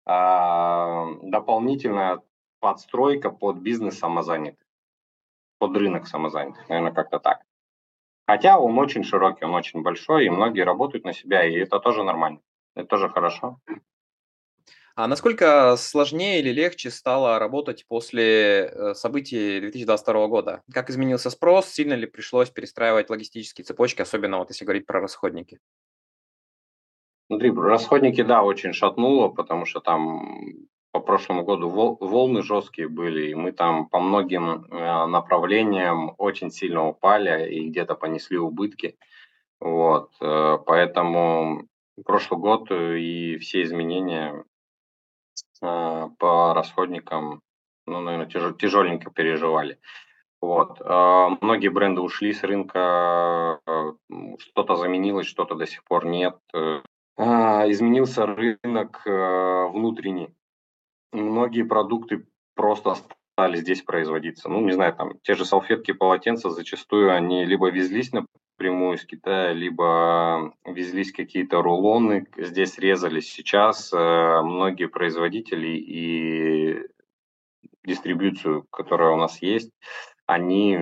а, 0.05 1.07
дополнительная 1.23 2.21
подстройка 2.59 3.29
под 3.29 3.57
бизнес 3.57 3.97
самозанятых, 3.97 4.67
под 5.59 5.75
рынок 5.77 6.07
самозанятых, 6.07 6.67
наверное, 6.69 6.93
как-то 6.93 7.19
так. 7.19 7.41
Хотя 8.27 8.59
он 8.59 8.77
очень 8.77 9.03
широкий, 9.03 9.45
он 9.45 9.55
очень 9.55 9.81
большой, 9.81 10.25
и 10.25 10.29
многие 10.29 10.61
работают 10.61 11.05
на 11.05 11.13
себя, 11.13 11.43
и 11.45 11.53
это 11.53 11.79
тоже 11.79 12.03
нормально, 12.03 12.41
это 12.75 12.87
тоже 12.87 13.09
хорошо. 13.09 13.57
А 14.99 15.07
насколько 15.07 15.77
сложнее 15.77 16.41
или 16.41 16.49
легче 16.49 16.89
стало 16.89 17.39
работать 17.39 17.85
после 17.87 18.65
э, 18.65 18.93
событий 18.95 19.61
2022 19.61 20.27
года? 20.27 20.61
Как 20.73 20.89
изменился 20.89 21.29
спрос? 21.29 21.67
Сильно 21.67 21.93
ли 21.93 22.05
пришлось 22.05 22.49
перестраивать 22.49 23.09
логистические 23.09 23.63
цепочки, 23.63 24.01
особенно 24.01 24.39
вот 24.39 24.49
если 24.49 24.65
говорить 24.65 24.85
про 24.85 24.99
расходники? 24.99 25.61
Смотри, 27.27 27.49
расходники, 27.49 28.23
да, 28.23 28.43
очень 28.43 28.73
шатнуло, 28.73 29.29
потому 29.29 29.63
что 29.63 29.79
там 29.79 30.67
по 30.91 30.99
прошлому 30.99 31.45
году 31.45 31.69
волны 31.69 32.43
жесткие 32.43 32.89
были, 32.89 33.29
и 33.29 33.35
мы 33.35 33.53
там 33.53 33.87
по 33.87 34.01
многим 34.01 34.65
э, 34.65 35.05
направлениям 35.05 36.13
очень 36.17 36.51
сильно 36.51 36.85
упали 36.85 37.49
и 37.49 37.69
где-то 37.69 37.95
понесли 37.95 38.37
убытки. 38.37 38.97
Вот, 39.61 40.11
э, 40.19 40.57
поэтому 40.65 41.69
прошлый 42.03 42.41
год 42.41 42.69
и 42.69 43.37
все 43.37 43.63
изменения 43.63 44.43
по 45.61 46.53
расходникам, 46.53 47.41
ну, 47.85 47.99
наверное, 48.01 48.27
тяж, 48.27 48.55
тяжеленько 48.57 49.11
переживали. 49.11 49.79
Вот. 50.41 50.81
А, 50.81 51.29
многие 51.41 51.67
бренды 51.69 52.01
ушли 52.01 52.33
с 52.33 52.43
рынка, 52.43 53.59
а, 53.65 53.93
что-то 54.39 54.75
заменилось, 54.75 55.27
что-то 55.27 55.55
до 55.55 55.65
сих 55.65 55.83
пор 55.83 56.05
нет. 56.05 56.37
Изменился 57.17 58.25
рынок 58.25 59.01
внутренний. 59.05 60.33
Многие 61.11 61.63
продукты 61.63 62.25
просто 62.55 62.95
стали 63.33 63.57
здесь 63.57 63.81
производиться. 63.81 64.47
Ну, 64.47 64.61
не 64.61 64.71
знаю, 64.71 64.95
там 64.95 65.19
те 65.23 65.33
же 65.33 65.43
салфетки, 65.43 65.91
полотенца, 65.91 66.49
зачастую 66.49 67.13
они 67.13 67.43
либо 67.43 67.69
везлись 67.69 68.13
на 68.13 68.25
прямую 68.59 68.97
из 68.97 69.05
Китая, 69.05 69.53
либо 69.53 70.53
везлись 70.65 71.11
какие-то 71.11 71.63
рулоны, 71.63 72.27
здесь 72.37 72.77
резались. 72.77 73.31
Сейчас 73.31 73.91
э, 73.91 74.41
многие 74.43 74.87
производители 74.87 75.69
и 75.77 76.83
дистрибьюцию, 77.83 78.67
которая 78.69 79.11
у 79.13 79.15
нас 79.15 79.41
есть, 79.41 79.71
они 80.27 80.77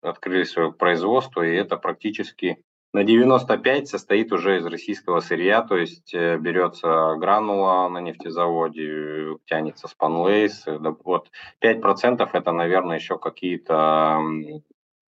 открыли 0.00 0.42
свое 0.42 0.72
производство, 0.72 1.42
и 1.42 1.54
это 1.54 1.76
практически 1.76 2.64
на 2.92 3.04
95 3.04 3.88
состоит 3.88 4.32
уже 4.32 4.58
из 4.58 4.66
российского 4.66 5.20
сырья, 5.20 5.62
то 5.62 5.76
есть 5.76 6.12
э, 6.14 6.36
берется 6.38 7.14
гранула 7.16 7.88
на 7.88 8.00
нефтезаводе, 8.00 9.38
тянется 9.46 9.88
спанлейс. 9.88 10.64
Вот 11.04 11.30
5% 11.62 12.28
это, 12.32 12.52
наверное, 12.52 12.96
еще 12.96 13.18
какие-то 13.18 14.20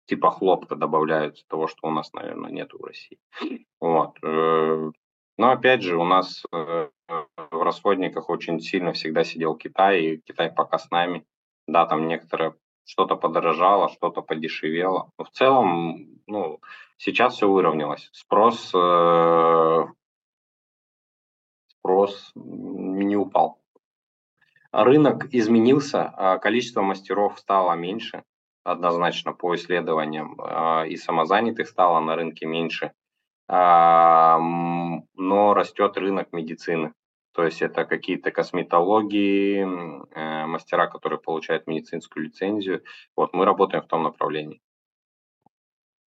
типа 0.06 0.30
хлопка 0.30 0.76
добавляют 0.76 1.47
того, 1.49 1.66
что 1.66 1.88
у 1.88 1.90
нас, 1.90 2.12
наверное, 2.12 2.50
нет 2.50 2.73
в 2.73 2.85
России. 2.85 3.18
Вот. 3.80 4.18
Э, 4.23 4.90
но 5.38 5.50
опять 5.50 5.82
же, 5.82 5.97
у 5.97 6.04
нас 6.04 6.44
э, 6.52 6.88
в 7.50 7.62
расходниках 7.62 8.28
очень 8.28 8.61
сильно 8.61 8.92
всегда 8.92 9.25
сидел 9.25 9.56
Китай, 9.56 10.02
и 10.02 10.16
Китай 10.18 10.50
пока 10.50 10.78
с 10.78 10.90
нами. 10.90 11.25
Да, 11.66 11.87
там 11.87 12.06
некоторое 12.09 12.54
что-то 12.85 13.16
подорожало, 13.16 13.88
что-то 13.88 14.23
подешевело. 14.23 15.11
Но 15.18 15.25
в 15.25 15.30
целом, 15.30 16.21
ну, 16.26 16.61
сейчас 16.97 17.35
все 17.35 17.49
выровнялось. 17.49 18.11
Спрос, 18.12 18.73
э, 18.75 19.87
спрос 21.66 22.32
не 22.35 23.16
упал. 23.16 23.59
Рынок 24.73 25.26
изменился, 25.32 26.12
а 26.16 26.38
количество 26.38 26.82
мастеров 26.82 27.38
стало 27.38 27.75
меньше 27.75 28.25
однозначно 28.64 29.33
по 29.33 29.54
исследованиям, 29.54 30.40
а, 30.40 30.85
и 30.87 30.97
самозанятых 30.97 31.69
стало 31.69 32.00
на 32.00 32.16
рынке 32.16 32.47
меньше, 32.47 32.92
а, 33.49 34.38
но 34.38 35.54
растет 35.54 35.97
рынок 35.97 36.33
медицины. 36.33 36.92
То 37.35 37.45
есть 37.45 37.62
это 37.62 37.85
какие-то 37.87 38.31
косметологии, 38.31 39.62
э, 39.62 40.47
мастера, 40.47 40.87
которые 40.87 41.19
получают 41.19 41.66
медицинскую 41.66 42.26
лицензию. 42.26 42.83
Вот 43.16 43.33
мы 43.33 43.47
работаем 43.47 43.83
в 43.83 43.87
том 43.87 44.02
направлении. 44.02 44.61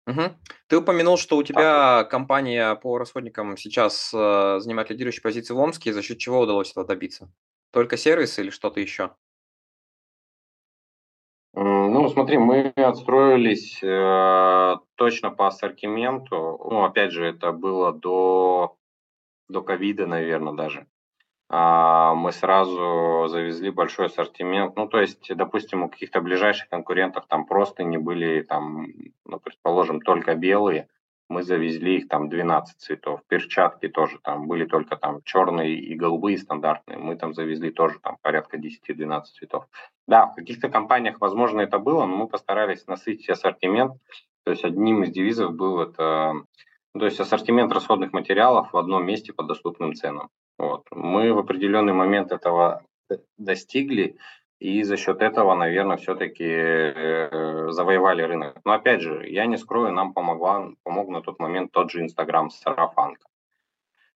Угу. 0.07 0.21
Ты 0.67 0.77
упомянул, 0.77 1.17
что 1.17 1.37
у 1.37 1.43
тебя 1.43 2.01
так. 2.03 2.11
компания 2.11 2.75
по 2.75 2.99
расходникам 2.99 3.57
сейчас 3.57 4.13
э, 4.13 4.59
занимает 4.59 4.91
лидирующие 4.91 5.23
позиции 5.23 5.55
в 5.55 5.59
Омске. 5.59 5.93
За 5.93 6.03
счет 6.03 6.19
чего 6.19 6.41
удалось 6.41 6.71
этого 6.71 6.85
добиться? 6.85 7.33
Только 7.71 7.97
сервис 7.97 8.37
или 8.37 8.51
что-то 8.51 8.79
еще? 8.79 9.15
Ну, 11.57 12.09
смотри, 12.09 12.37
мы 12.37 12.73
отстроились 12.75 13.79
э, 13.81 14.75
точно 14.95 15.31
по 15.31 15.47
ассортименту. 15.47 16.59
Ну, 16.69 16.83
опять 16.83 17.11
же, 17.11 17.25
это 17.25 17.53
было 17.53 17.93
до 17.93 18.75
до 19.47 19.61
наверное, 19.61 20.53
даже. 20.53 20.87
А, 21.47 22.15
мы 22.15 22.31
сразу 22.31 23.27
завезли 23.27 23.69
большой 23.69 24.07
ассортимент. 24.07 24.75
Ну, 24.75 24.87
то 24.87 24.99
есть, 24.99 25.33
допустим, 25.35 25.83
у 25.83 25.89
каких-то 25.89 26.19
ближайших 26.21 26.67
конкурентов 26.69 27.25
там 27.27 27.45
просто 27.45 27.83
не 27.83 27.97
были, 27.97 28.41
там, 28.41 28.87
ну, 29.25 29.39
предположим, 29.39 30.01
только 30.01 30.35
белые. 30.35 30.89
Мы 31.29 31.43
завезли 31.43 31.97
их 31.97 32.07
там 32.07 32.29
12 32.29 32.77
цветов. 32.77 33.21
Перчатки 33.27 33.87
тоже 33.87 34.19
там 34.21 34.47
были 34.47 34.65
только 34.65 34.95
там 34.95 35.21
черные 35.23 35.75
и 35.75 35.95
голубые 35.95 36.37
стандартные. 36.37 36.97
Мы 36.97 37.15
там 37.15 37.33
завезли 37.33 37.71
тоже 37.71 37.99
там 37.99 38.17
порядка 38.21 38.57
10-12 38.57 39.23
цветов. 39.37 39.67
Да, 40.07 40.27
в 40.27 40.35
каких-то 40.35 40.69
компаниях, 40.69 41.19
возможно, 41.19 41.61
это 41.61 41.79
было, 41.79 42.05
но 42.05 42.15
мы 42.15 42.27
постарались 42.27 42.85
насытить 42.87 43.29
ассортимент. 43.29 43.93
То 44.43 44.51
есть 44.51 44.63
одним 44.63 45.03
из 45.03 45.11
девизов 45.11 45.55
был 45.55 45.81
это, 45.81 46.33
ну, 46.93 46.99
то 46.99 47.05
есть 47.05 47.19
ассортимент 47.19 47.73
расходных 47.73 48.13
материалов 48.13 48.71
в 48.71 48.77
одном 48.77 49.05
месте 49.05 49.33
по 49.33 49.43
доступным 49.43 49.95
ценам. 49.95 50.29
Вот. 50.59 50.85
Мы 50.91 51.33
в 51.33 51.39
определенный 51.39 51.93
момент 51.93 52.31
этого 52.31 52.83
достигли, 53.37 54.17
и 54.65 54.81
за 54.81 54.97
счет 54.97 55.21
этого, 55.21 55.53
наверное, 55.53 55.97
все-таки 55.97 56.43
э, 56.43 57.67
завоевали 57.69 58.23
рынок. 58.23 58.57
Но 58.65 58.73
опять 58.73 59.01
же, 59.01 59.29
я 59.29 59.45
не 59.45 59.57
скрою, 59.57 59.91
нам 59.93 60.11
помогла, 60.11 60.71
помог 60.81 61.09
на 61.09 61.21
тот 61.21 61.37
момент 61.39 61.71
тот 61.71 61.91
же 61.91 62.01
Инстаграм 62.01 62.49
Сарафанка. 62.49 63.27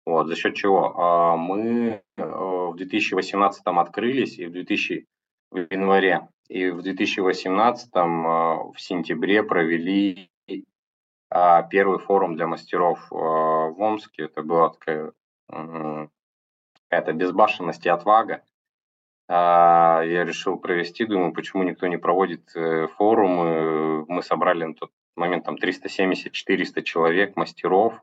Вот, 0.07 0.25
за 0.27 0.35
счет 0.35 0.55
чего? 0.55 0.95
А, 0.97 1.35
мы 1.35 2.01
э, 2.17 2.23
в 2.23 2.73
2018 2.75 3.61
открылись, 3.65 4.39
и 4.39 4.47
в 4.47 4.51
2000 4.51 5.05
в 5.51 5.67
январе, 5.69 6.27
и 6.47 6.71
в 6.71 6.81
2018 6.81 7.89
э, 7.93 7.99
в 7.99 8.73
сентябре 8.77 9.43
провели 9.43 10.31
а, 11.29 11.61
первый 11.61 11.99
форум 11.99 12.35
для 12.35 12.47
мастеров 12.47 13.05
в 13.11 13.79
Омске. 13.79 14.23
Это 14.23 14.41
была 14.41 14.69
такая 14.69 15.11
какая-то 15.47 17.13
безбашенность 17.13 17.85
и 17.85 17.89
отвага. 17.89 18.41
А, 19.31 20.01
я 20.03 20.25
решил 20.25 20.57
провести, 20.57 21.05
думаю, 21.05 21.33
почему 21.33 21.61
никто 21.61 21.85
не 21.85 21.97
проводит 21.97 22.41
э, 22.55 22.87
форумы. 22.97 24.03
Мы 24.07 24.23
собрали 24.23 24.63
на 24.63 24.73
тот 24.73 24.91
момент 25.15 25.45
там 25.45 25.55
370-400 25.55 26.81
человек, 26.81 27.35
мастеров, 27.35 27.93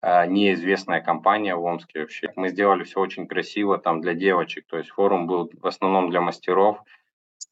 а, 0.00 0.24
неизвестная 0.26 1.00
компания 1.00 1.56
в 1.56 1.64
Омске 1.64 2.00
вообще. 2.00 2.32
Мы 2.36 2.50
сделали 2.50 2.84
все 2.84 3.00
очень 3.00 3.26
красиво 3.26 3.78
там 3.78 4.00
для 4.00 4.14
девочек, 4.14 4.66
то 4.68 4.78
есть 4.78 4.90
форум 4.90 5.26
был 5.26 5.50
в 5.52 5.66
основном 5.66 6.10
для 6.10 6.20
мастеров. 6.20 6.78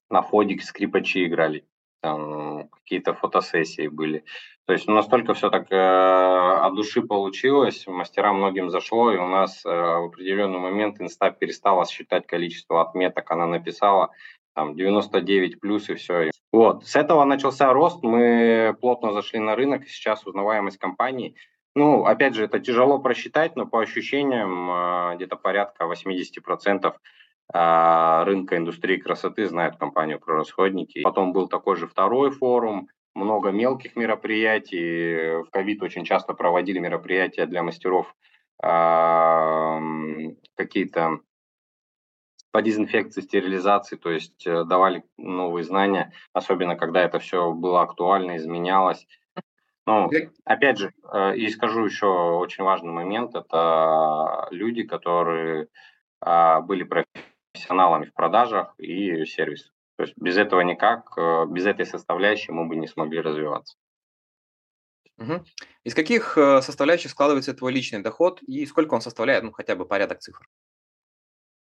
На 0.08 0.22
фодик 0.22 0.62
скрипачи 0.62 1.26
играли, 1.26 1.64
там 2.00 2.68
какие-то 2.68 3.14
фотосессии 3.14 3.88
были. 3.88 4.24
То 4.66 4.72
есть 4.72 4.88
настолько 4.88 5.34
все 5.34 5.48
так 5.48 5.70
э, 5.70 5.76
от 5.76 6.74
души 6.74 7.02
получилось, 7.02 7.86
мастерам 7.86 8.36
многим 8.36 8.70
зашло, 8.70 9.12
и 9.12 9.16
у 9.16 9.28
нас 9.28 9.64
э, 9.64 9.68
в 9.68 10.06
определенный 10.06 10.58
момент 10.58 11.00
инста 11.00 11.30
перестала 11.30 11.86
считать 11.86 12.26
количество 12.26 12.82
отметок, 12.82 13.30
она 13.30 13.46
написала 13.46 14.10
там 14.54 14.74
99 14.74 15.60
плюс 15.60 15.88
и 15.88 15.94
все. 15.94 16.30
Вот, 16.52 16.84
с 16.84 16.96
этого 16.96 17.24
начался 17.24 17.72
рост, 17.72 18.02
мы 18.02 18.76
плотно 18.80 19.12
зашли 19.12 19.38
на 19.38 19.54
рынок, 19.54 19.86
сейчас 19.86 20.26
узнаваемость 20.26 20.78
компании, 20.78 21.36
ну, 21.76 22.06
опять 22.06 22.34
же, 22.34 22.44
это 22.44 22.58
тяжело 22.58 22.98
просчитать, 22.98 23.54
но 23.54 23.66
по 23.66 23.82
ощущениям 23.82 24.70
э, 24.70 25.16
где-то 25.16 25.36
порядка 25.36 25.84
80% 25.84 26.86
э, 26.86 26.92
рынка 27.52 28.56
индустрии 28.56 28.96
красоты 28.96 29.46
знают 29.46 29.76
компанию 29.76 30.18
про 30.18 30.36
расходники. 30.36 31.02
Потом 31.02 31.32
был 31.32 31.48
такой 31.48 31.76
же 31.76 31.86
второй 31.86 32.30
форум, 32.30 32.88
много 33.14 33.50
мелких 33.50 33.94
мероприятий. 33.94 35.42
В 35.42 35.50
ковид 35.50 35.82
очень 35.82 36.04
часто 36.04 36.34
проводили 36.34 36.80
мероприятия 36.80 37.46
для 37.46 37.62
мастеров 37.62 38.14
какие-то 40.56 41.20
по 42.56 42.62
дезинфекции, 42.62 43.20
стерилизации, 43.20 43.96
то 43.96 44.10
есть 44.10 44.46
э, 44.46 44.64
давали 44.64 45.04
новые 45.18 45.62
знания, 45.62 46.14
особенно 46.32 46.74
когда 46.74 47.02
это 47.02 47.18
все 47.18 47.52
было 47.52 47.82
актуально, 47.82 48.38
изменялось. 48.38 49.06
Ну, 49.86 50.08
опять 50.46 50.78
же, 50.78 50.94
э, 51.12 51.36
и 51.36 51.50
скажу 51.50 51.84
еще 51.84 52.06
очень 52.06 52.64
важный 52.64 52.92
момент, 52.92 53.34
это 53.34 54.48
люди, 54.50 54.84
которые 54.84 55.68
а, 56.22 56.62
были 56.62 56.84
профессионалами 56.84 57.35
в 57.56 58.12
продажах 58.14 58.74
и 58.78 59.24
сервисах. 59.24 59.72
То 59.96 60.04
есть 60.04 60.14
без 60.16 60.36
этого 60.36 60.60
никак, 60.60 61.12
э, 61.16 61.46
без 61.48 61.66
этой 61.66 61.86
составляющей 61.86 62.52
мы 62.52 62.66
бы 62.66 62.76
не 62.76 62.86
смогли 62.86 63.20
развиваться. 63.20 63.76
Угу. 65.18 65.44
Из 65.84 65.94
каких 65.94 66.36
э, 66.36 66.60
составляющих 66.60 67.10
складывается 67.10 67.54
твой 67.54 67.72
личный 67.72 68.02
доход 68.02 68.42
и 68.42 68.66
сколько 68.66 68.94
он 68.94 69.00
составляет, 69.00 69.44
ну, 69.44 69.52
хотя 69.52 69.74
бы 69.74 69.86
порядок 69.86 70.20
цифр? 70.20 70.46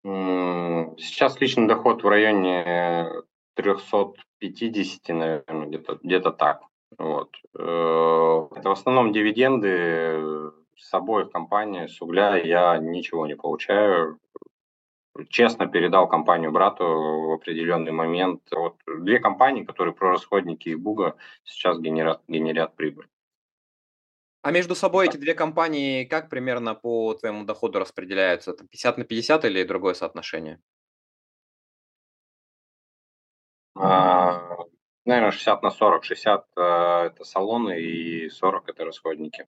Сейчас 0.03 1.41
личный 1.41 1.69
доход 1.69 2.03
в 2.03 2.09
районе 2.09 3.23
350, 3.55 5.09
наверное, 5.09 5.67
где-то 5.67 5.99
где 6.03 6.21
так. 6.21 6.63
Вот. 6.97 7.37
Э, 7.55 8.49
это 8.57 8.69
в 8.69 8.73
основном 8.73 9.13
дивиденды 9.13 10.51
с 10.77 10.89
собой 10.89 11.25
в 11.25 11.31
компании, 11.31 11.87
с 11.87 12.01
угля 12.01 12.37
я 12.37 12.79
ничего 12.79 13.27
не 13.27 13.37
получаю 13.37 14.19
честно 15.29 15.67
передал 15.67 16.09
компанию 16.09 16.53
брату 16.53 16.85
в 16.85 17.33
определенный 17.33 17.93
момент. 17.93 18.43
Вот 18.51 18.77
две 18.87 19.19
компании, 19.19 19.65
которые 19.65 19.95
про 19.95 20.13
расходники 20.13 20.69
и 20.69 20.75
Буга, 20.75 21.17
сейчас 21.45 21.79
генерят, 21.79 22.23
генерят 22.29 22.77
прибыль. 22.77 23.09
А 24.43 24.53
между 24.53 24.75
собой 24.75 25.09
эти 25.09 25.17
две 25.17 25.35
компании 25.35 26.05
как 26.05 26.31
примерно 26.31 26.75
по 26.75 27.15
твоему 27.15 27.45
доходу 27.45 27.81
распределяются? 27.81 28.53
Это 28.53 28.65
50 28.67 28.99
на 28.99 29.05
50 29.05 29.45
или 29.45 29.65
другое 29.65 29.95
соотношение? 29.95 30.61
А, 33.75 34.57
наверное, 35.05 35.33
60 35.33 35.63
на 35.63 35.71
40. 35.71 36.05
60 36.05 36.47
э, 36.57 36.61
это 36.61 37.25
салоны 37.25 37.81
и 37.81 38.29
40 38.31 38.69
это 38.69 38.85
расходники. 38.85 39.47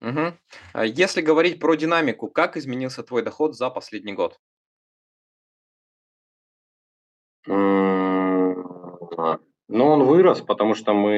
Угу. 0.00 0.84
Если 0.84 1.20
говорить 1.22 1.58
про 1.60 1.74
динамику, 1.74 2.28
как 2.28 2.56
изменился 2.56 3.02
твой 3.02 3.22
доход 3.22 3.56
за 3.56 3.70
последний 3.70 4.12
год? 4.12 4.38
Ну, 9.70 9.84
он 9.86 10.04
вырос, 10.04 10.40
потому 10.40 10.74
что 10.74 10.94
мы 10.94 11.12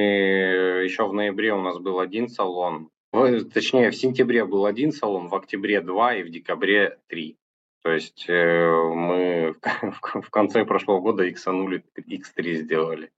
еще 0.84 1.06
в 1.06 1.12
ноябре 1.12 1.52
у 1.52 1.60
нас 1.60 1.78
был 1.78 2.00
один 2.00 2.28
салон, 2.28 2.90
точнее 3.12 3.90
в 3.90 3.96
сентябре 3.96 4.44
был 4.44 4.66
один 4.66 4.92
салон, 4.92 5.28
в 5.28 5.34
октябре 5.34 5.80
два 5.80 6.14
и 6.14 6.22
в 6.22 6.30
декабре 6.30 6.98
три. 7.08 7.36
То 7.82 7.90
есть 7.92 8.26
э, 8.28 8.70
мы 8.72 9.54
в, 9.60 9.60
в 10.22 10.30
конце 10.30 10.64
прошлого 10.64 11.00
года 11.00 11.28
иксанули, 11.28 11.82
X3 11.96 12.54
сделали. 12.54 13.10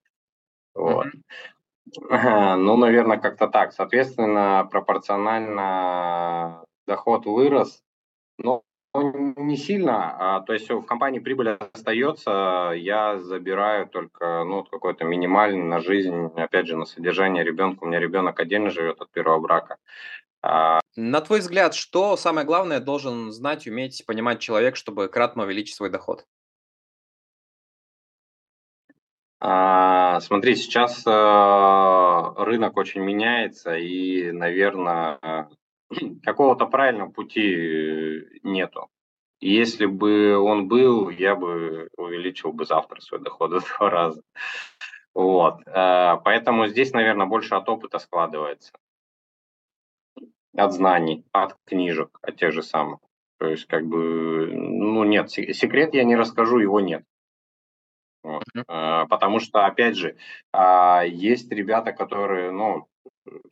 Вот. 0.74 1.06
Mm-hmm. 1.06 2.56
Ну, 2.56 2.76
наверное, 2.76 3.18
как-то 3.18 3.48
так. 3.48 3.72
Соответственно, 3.72 4.68
пропорционально 4.70 6.64
доход 6.86 7.26
вырос, 7.26 7.82
но 8.38 8.62
не 8.94 9.56
сильно, 9.56 10.36
а, 10.36 10.40
то 10.40 10.52
есть 10.52 10.68
в 10.68 10.82
компании 10.82 11.18
прибыль 11.18 11.50
остается, 11.50 12.72
я 12.76 13.18
забираю 13.20 13.86
только 13.86 14.44
ну, 14.44 14.64
какой-то 14.64 15.04
минимальный 15.04 15.62
на 15.62 15.80
жизнь, 15.80 16.26
опять 16.36 16.66
же, 16.66 16.76
на 16.76 16.84
содержание 16.84 17.42
ребенка. 17.42 17.84
У 17.84 17.86
меня 17.86 18.00
ребенок 18.00 18.38
отдельно 18.38 18.70
живет 18.70 19.00
от 19.00 19.10
первого 19.10 19.40
брака. 19.40 19.78
А, 20.42 20.80
на 20.96 21.20
твой 21.22 21.40
взгляд, 21.40 21.74
что 21.74 22.16
самое 22.16 22.46
главное 22.46 22.80
должен 22.80 23.32
знать, 23.32 23.66
уметь, 23.66 24.04
понимать 24.06 24.40
человек, 24.40 24.76
чтобы 24.76 25.08
кратно 25.08 25.44
увеличить 25.44 25.76
свой 25.76 25.88
доход? 25.88 26.26
А, 29.40 30.20
смотри, 30.20 30.54
сейчас 30.54 31.02
а, 31.06 32.34
рынок 32.36 32.76
очень 32.76 33.00
меняется, 33.00 33.74
и, 33.74 34.30
наверное, 34.32 35.48
какого-то 36.22 36.66
правильного 36.66 37.10
пути 37.10 38.40
нету. 38.42 38.88
Если 39.40 39.86
бы 39.86 40.38
он 40.38 40.68
был, 40.68 41.10
я 41.10 41.34
бы 41.34 41.88
увеличил 41.96 42.52
бы 42.52 42.64
завтра 42.64 43.00
свой 43.00 43.20
доход 43.20 43.50
в 43.52 43.78
два 43.78 43.90
раза. 43.90 44.22
Вот. 45.14 45.60
Э, 45.66 46.16
поэтому 46.24 46.68
здесь, 46.68 46.92
наверное, 46.92 47.26
больше 47.26 47.54
от 47.54 47.68
опыта 47.68 47.98
складывается. 47.98 48.72
От 50.54 50.72
знаний, 50.72 51.24
от 51.32 51.56
книжек, 51.64 52.18
от 52.22 52.36
тех 52.36 52.52
же 52.52 52.62
самых. 52.62 53.00
То 53.38 53.48
есть, 53.48 53.66
как 53.66 53.84
бы, 53.84 54.46
ну, 54.52 55.02
нет, 55.02 55.30
секрет 55.30 55.94
я 55.94 56.04
не 56.04 56.14
расскажу, 56.14 56.58
его 56.58 56.78
нет. 56.80 57.02
Вот. 58.22 58.44
Mm-hmm. 58.56 59.08
Потому 59.08 59.40
что, 59.40 59.66
опять 59.66 59.96
же, 59.96 60.16
а, 60.52 61.02
есть 61.04 61.50
ребята, 61.50 61.92
которые, 61.92 62.52
ну, 62.52 62.86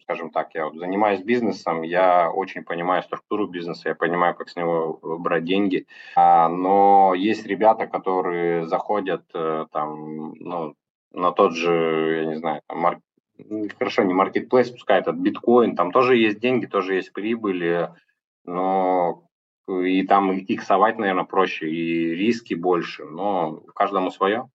скажем 0.03 0.31
так, 0.31 0.55
я 0.55 0.67
вот 0.67 0.77
занимаюсь 0.77 1.23
бизнесом, 1.23 1.83
я 1.83 2.31
очень 2.31 2.65
понимаю 2.65 3.03
структуру 3.03 3.47
бизнеса, 3.47 3.91
я 3.91 3.95
понимаю, 3.95 4.35
как 4.35 4.49
с 4.49 4.57
него 4.57 4.99
брать 5.03 5.45
деньги, 5.45 5.87
а, 6.17 6.49
но 6.49 7.15
есть 7.15 7.47
ребята, 7.47 7.87
которые 7.87 8.67
заходят 8.67 9.25
э, 9.35 9.67
там, 9.73 10.35
ну, 10.35 10.75
на 11.13 11.33
тот 11.33 11.55
же, 11.55 12.23
я 12.23 12.27
не 12.27 12.37
знаю, 12.37 12.63
там, 12.67 12.79
марк... 12.79 13.01
хорошо, 13.79 14.03
не 14.03 14.15
маркетплейс, 14.15 14.71
пускай 14.71 15.01
этот 15.01 15.17
биткоин, 15.17 15.77
там 15.77 15.93
тоже 15.93 16.17
есть 16.17 16.41
деньги, 16.41 16.67
тоже 16.67 16.95
есть 16.95 17.13
прибыли, 17.13 17.91
но 18.45 19.25
и 19.69 20.05
там 20.05 20.37
иксовать, 20.37 20.99
наверное, 20.99 21.25
проще, 21.25 21.71
и 21.71 22.15
риски 22.15 22.55
больше, 22.55 23.05
но 23.05 23.63
каждому 23.75 24.11
свое. 24.11 24.49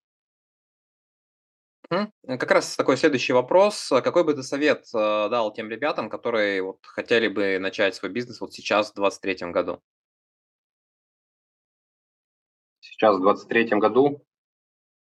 Э, 1.89 2.07
Как 2.37 2.51
раз 2.51 2.75
такой 2.75 2.97
следующий 2.97 3.33
вопрос. 3.33 3.91
А 3.91 4.01
Какой 4.01 4.23
бы 4.23 4.33
ты 4.33 4.43
совет 4.43 4.85
э, 4.93 4.97
дал 5.29 5.53
тем 5.53 5.69
ребятам, 5.69 6.09
которые 6.09 6.61
вот 6.61 6.79
хотели 6.83 7.27
бы 7.27 7.59
начать 7.59 7.95
свой 7.95 8.11
бизнес 8.11 8.41
вот 8.41 8.53
сейчас, 8.53 8.91
в 8.91 8.95
двадцать 8.95 9.21
третьем 9.21 9.51
году? 9.51 9.81
Сейчас 12.79 13.17
в 13.17 13.21
двадцать 13.21 13.49
третьем 13.49 13.79
году 13.79 14.23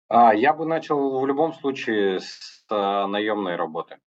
а, 0.09 0.33
я 0.33 0.53
бы 0.53 0.65
начал 0.65 1.19
в 1.19 1.25
любом 1.25 1.53
случае 1.53 2.19
с 2.19 2.65
а, 2.69 3.07
наемной 3.07 3.55
работы. 3.55 3.97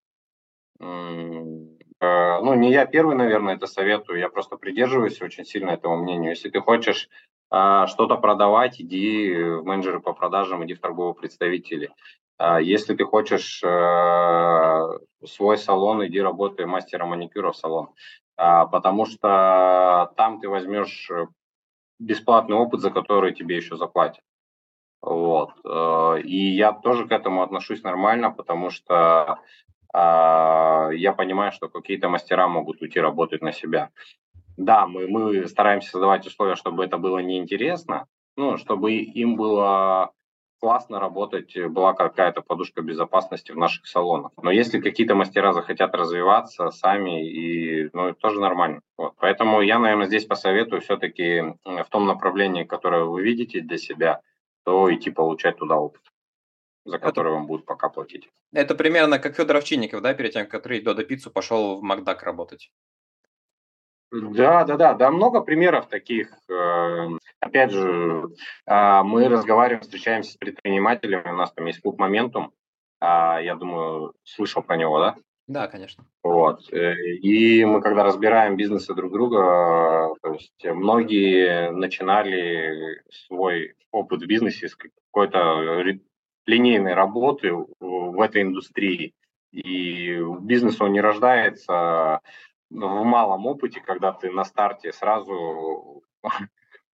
Ну, 0.78 2.54
не 2.54 2.72
я 2.72 2.86
первый, 2.86 3.14
наверное, 3.14 3.54
это 3.54 3.68
советую, 3.68 4.18
я 4.18 4.28
просто 4.28 4.56
придерживаюсь 4.56 5.22
очень 5.22 5.44
сильно 5.44 5.70
этого 5.70 5.96
мнения. 5.96 6.30
Если 6.30 6.50
ты 6.50 6.60
хочешь 6.60 7.08
а, 7.50 7.86
что-то 7.86 8.16
продавать, 8.16 8.80
иди 8.80 9.32
в 9.32 9.62
менеджеры 9.62 10.00
по 10.00 10.12
продажам, 10.12 10.64
иди 10.64 10.74
в 10.74 10.80
торгового 10.80 11.12
представителя. 11.12 11.94
А, 12.38 12.60
Если 12.60 12.94
ты 12.94 13.04
хочешь 13.04 13.62
э, 13.64 14.88
свой 15.26 15.58
салон, 15.58 16.06
иди 16.06 16.20
работай 16.20 16.66
мастером 16.66 17.10
маникюра 17.10 17.52
в 17.52 17.56
салон. 17.56 17.90
А, 18.36 18.66
Потому 18.66 19.06
что 19.06 20.12
там 20.16 20.40
ты 20.40 20.48
возьмешь 20.48 21.10
э, 21.10 21.26
бесплатный 21.98 22.56
опыт, 22.56 22.80
за 22.80 22.90
который 22.90 23.34
тебе 23.34 23.56
еще 23.56 23.76
заплатят. 23.76 24.22
Вот. 25.00 25.50
э, 25.64 26.20
И 26.22 26.54
я 26.54 26.72
тоже 26.72 27.06
к 27.06 27.12
этому 27.12 27.42
отношусь 27.42 27.82
нормально, 27.82 28.30
потому 28.30 28.70
что 28.70 29.38
а, 29.92 30.88
я 30.92 31.12
понимаю, 31.12 31.52
что 31.52 31.68
какие-то 31.68 32.08
мастера 32.08 32.48
могут 32.48 32.80
уйти 32.80 32.98
работать 32.98 33.42
на 33.42 33.52
себя. 33.52 33.90
Да, 34.56 34.86
мы, 34.86 35.06
мы 35.06 35.46
стараемся 35.48 35.90
создавать 35.90 36.26
условия, 36.26 36.56
чтобы 36.56 36.84
это 36.84 36.98
было 36.98 37.18
неинтересно, 37.18 38.06
ну, 38.36 38.56
чтобы 38.56 38.92
им 38.94 39.36
было 39.36 40.12
классно 40.62 41.00
работать, 41.00 41.56
э, 41.56 41.66
была 41.66 41.92
какая-то 41.92 42.40
подушка 42.40 42.82
безопасности 42.82 43.50
в 43.50 43.56
наших 43.56 43.84
салонах. 43.88 44.30
Но 44.40 44.52
если 44.52 44.80
какие-то 44.80 45.16
мастера 45.16 45.52
захотят 45.52 45.92
развиваться 45.92 46.70
сами, 46.70 47.28
и, 47.28 47.90
ну, 47.92 48.08
это 48.08 48.20
тоже 48.20 48.38
нормально. 48.38 48.80
Вот. 48.96 49.14
Поэтому 49.16 49.60
я, 49.60 49.80
наверное, 49.80 50.06
здесь 50.06 50.24
посоветую 50.24 50.80
все-таки 50.80 51.56
в 51.64 51.86
том 51.90 52.06
направлении, 52.06 52.62
которое 52.62 53.04
вы 53.04 53.22
видите 53.22 53.60
для 53.60 53.76
себя, 53.76 54.20
то 54.64 54.94
идти 54.94 55.10
получать 55.10 55.58
туда 55.58 55.78
опыт, 55.78 56.02
за 56.84 56.96
Это, 56.96 57.06
который 57.06 57.32
вам 57.32 57.48
будут 57.48 57.66
пока 57.66 57.88
платить. 57.88 58.28
это 58.52 58.76
примерно 58.76 59.18
как 59.18 59.34
Федор 59.34 59.56
Овчинников, 59.56 60.00
да, 60.00 60.14
перед 60.14 60.32
тем, 60.32 60.44
как 60.44 60.54
открыть 60.54 60.84
Додо 60.84 61.02
Пиццу, 61.02 61.32
пошел 61.32 61.76
в 61.76 61.82
Макдак 61.82 62.22
работать. 62.22 62.70
Да, 64.12 64.64
да, 64.64 64.76
да, 64.76 64.94
да, 64.94 65.10
много 65.10 65.40
примеров 65.40 65.88
таких. 65.88 66.28
э, 66.50 67.08
Опять 67.40 67.72
же, 67.72 68.28
а, 68.66 69.02
мы 69.02 69.28
разговариваем, 69.28 69.80
встречаемся 69.80 70.32
с 70.32 70.36
предпринимателями, 70.36 71.30
у 71.30 71.36
нас 71.36 71.52
там 71.52 71.66
есть 71.66 71.80
клуб 71.80 71.98
«Моментум», 71.98 72.52
а, 73.00 73.40
я 73.40 73.56
думаю, 73.56 74.14
слышал 74.22 74.62
про 74.62 74.76
него, 74.76 75.00
да? 75.00 75.16
Да, 75.48 75.66
конечно. 75.66 76.04
Вот. 76.22 76.72
э, 76.72 76.94
И 77.20 77.64
мы, 77.64 77.80
когда 77.80 78.04
разбираем 78.04 78.56
бизнесы 78.56 78.94
друг 78.94 79.12
друга, 79.12 80.14
то 80.22 80.34
есть 80.34 80.64
многие 80.64 81.72
начинали 81.72 83.00
свой 83.10 83.74
опыт 83.90 84.22
в 84.22 84.26
бизнесе 84.26 84.68
с 84.68 84.76
какой-то 84.76 85.82
линейной 86.46 86.94
работы 86.94 87.52
в 87.52 87.66
в 87.80 88.20
этой 88.20 88.42
индустрии. 88.42 89.14
И 89.52 90.16
бизнес, 90.40 90.80
он 90.80 90.92
не 90.92 91.00
рождается 91.00 92.20
в 92.72 93.04
малом 93.04 93.46
опыте, 93.46 93.80
когда 93.80 94.12
ты 94.12 94.30
на 94.30 94.44
старте 94.44 94.92
сразу, 94.92 96.02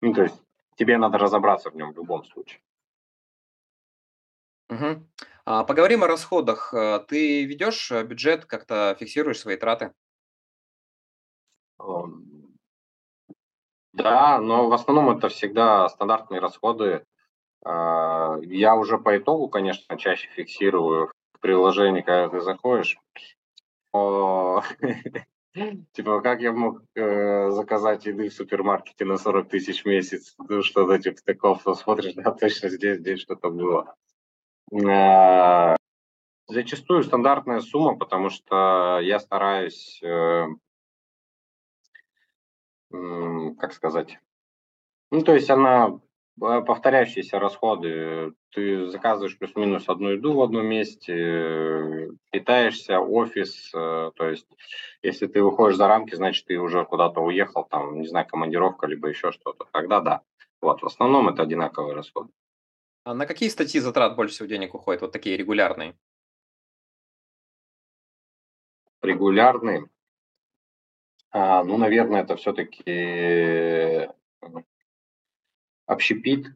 ну, 0.01 0.13
то 0.15 0.23
есть 0.23 0.41
тебе 0.77 0.99
надо 0.99 1.19
разобраться 1.19 1.71
в 1.71 1.77
нем 1.77 1.93
в 1.93 1.97
любом 1.97 2.25
случае. 2.25 2.61
Мгм. 4.69 5.07
А, 5.45 5.65
Поговорим 5.65 6.03
о 6.03 6.07
расходах. 6.07 6.73
Э, 6.73 7.01
Ты 7.07 7.45
ведешь 7.45 7.91
э, 7.93 8.05
бюджет, 8.05 8.47
как-то 8.47 8.97
фиксируешь 8.99 9.39
свои 9.39 9.57
траты? 9.57 9.93
Да, 13.93 14.39
но 14.41 14.69
в 14.69 14.73
основном 14.73 15.11
это 15.17 15.29
всегда 15.29 15.89
стандартные 15.89 16.41
расходы. 16.41 17.05
А, 17.65 18.39
Я 18.43 18.77
уже 18.77 18.99
по 18.99 19.17
итогу, 19.19 19.49
конечно, 19.49 19.99
чаще 19.99 20.29
фиксирую 20.31 21.13
в 21.35 21.41
приложении, 21.41 22.03
когда 22.03 22.29
ты 22.29 22.41
заходишь. 22.41 22.99
Типа, 25.93 26.23
как 26.23 26.41
я 26.41 26.53
мог 26.53 26.83
э, 26.95 27.51
заказать 27.51 28.07
еды 28.07 28.31
в 28.31 28.33
супермаркете 28.35 29.05
на 29.05 29.19
40 29.19 29.51
тысяч 29.51 29.83
в 29.83 29.87
месяц? 29.87 30.35
Ну, 30.39 30.63
что-то 30.63 30.99
типа 30.99 31.21
такого, 31.25 31.75
смотришь, 31.75 32.15
да, 32.17 32.33
точно 32.33 32.71
здесь, 32.71 32.99
здесь 32.99 33.21
что-то 33.21 33.51
было. 33.51 33.95
А, 34.89 35.77
Зачастую 36.49 37.03
стандартная 37.03 37.61
сумма, 37.61 37.97
потому 37.97 38.31
что 38.31 38.99
я 39.01 39.21
стараюсь, 39.21 40.01
э, 40.03 40.47
м, 42.93 43.57
как 43.57 43.73
сказать, 43.73 44.19
ну, 45.11 45.23
то 45.23 45.35
есть 45.35 45.51
она 45.51 45.89
э, 45.89 45.99
повторяющиеся 46.43 47.39
расходы. 47.39 48.35
Ты 48.51 48.89
заказываешь 48.89 49.39
плюс-минус 49.39 49.89
одну 49.89 50.11
еду 50.11 50.35
в 50.35 50.43
одном 50.43 50.67
месте, 50.67 51.15
э, 51.15 52.09
питаешься, 52.31 53.01
офис. 53.01 53.71
э, 53.75 54.11
То 54.15 54.29
есть, 54.29 54.47
если 55.03 55.27
ты 55.27 55.43
выходишь 55.43 55.77
за 55.77 55.89
рамки, 55.89 56.15
значит, 56.15 56.47
ты 56.47 56.59
уже 56.59 56.85
куда-то 56.85 57.21
уехал, 57.21 57.65
там, 57.65 58.01
не 58.01 58.09
знаю, 58.09 58.27
командировка, 58.27 58.87
либо 58.87 59.09
еще 59.09 59.33
что-то. 59.33 59.67
Тогда 59.73 60.01
да. 60.01 60.23
Вот, 60.61 60.83
в 60.83 60.87
основном 60.87 61.29
это 61.29 61.43
одинаковые 61.43 61.95
расходы. 61.95 62.31
А 63.05 63.15
на 63.15 63.27
какие 63.27 63.49
статьи 63.49 63.81
затрат 63.81 64.17
больше 64.17 64.35
всего 64.35 64.49
денег 64.49 64.75
уходит? 64.75 65.03
Вот 65.03 65.13
такие 65.13 65.37
регулярные. 65.37 65.97
Регулярные. 69.01 69.89
А, 71.31 71.65
ну, 71.65 71.79
наверное, 71.79 72.23
это 72.23 72.37
все-таки 72.37 74.09
общепит. 75.93 76.47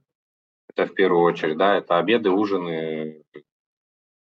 Это 0.68 0.86
в 0.86 0.94
первую 0.94 1.22
очередь, 1.22 1.56
да, 1.56 1.76
это 1.76 1.98
обеды, 1.98 2.30
ужины. 2.30 3.24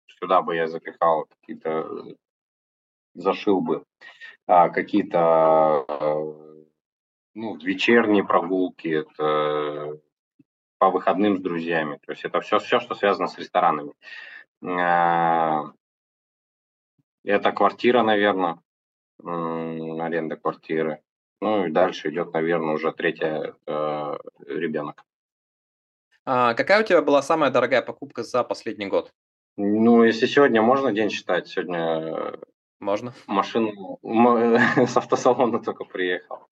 Сюда 0.06 0.42
бы 0.42 0.56
я 0.56 0.68
запихал 0.68 1.26
какие-то, 1.26 2.16
зашил 3.14 3.60
бы 3.60 3.84
а, 4.46 4.68
какие-то, 4.68 5.84
э, 5.88 6.64
ну, 7.34 7.56
вечерние 7.56 8.24
прогулки, 8.24 8.88
это 8.88 10.00
по 10.78 10.90
выходным 10.90 11.36
с 11.38 11.40
друзьями. 11.40 11.98
То 12.06 12.12
есть 12.12 12.24
это 12.24 12.40
все, 12.40 12.58
все, 12.58 12.80
что 12.80 12.94
связано 12.94 13.28
с 13.28 13.38
ресторанами. 13.38 13.92
А, 14.62 15.72
Это 17.24 17.50
квартира, 17.50 18.02
наверное, 18.02 18.58
аренда 19.18 20.36
квартиры. 20.36 21.02
Ну 21.40 21.66
и 21.66 21.70
дальше 21.70 22.08
идет, 22.10 22.32
наверное, 22.32 22.74
уже 22.74 22.92
третья 22.92 23.54
э, 23.66 24.16
ребенок. 24.46 25.04
А 26.24 26.54
какая 26.54 26.80
у 26.82 26.84
тебя 26.84 27.02
была 27.02 27.22
самая 27.22 27.50
дорогая 27.50 27.82
покупка 27.82 28.22
за 28.22 28.42
последний 28.42 28.86
год? 28.86 29.12
Ну, 29.56 30.02
если 30.02 30.26
сегодня 30.26 30.60
можно 30.62 30.92
день 30.92 31.10
считать, 31.10 31.48
сегодня 31.48 31.78
э, 31.78 32.36
Можно? 32.80 33.14
машину 33.26 33.98
с 34.86 34.96
автосалона 34.96 35.62
только 35.62 35.84
приехал. 35.84 36.46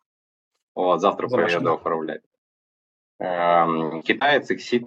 Вот, 0.75 1.01
завтра 1.01 1.29
За 1.29 1.37
поеду 1.37 1.53
машину. 1.53 1.75
оформлять. 1.75 2.23
Эм, 3.19 4.03
Китаец, 4.03 4.51
Exit. 4.51 4.87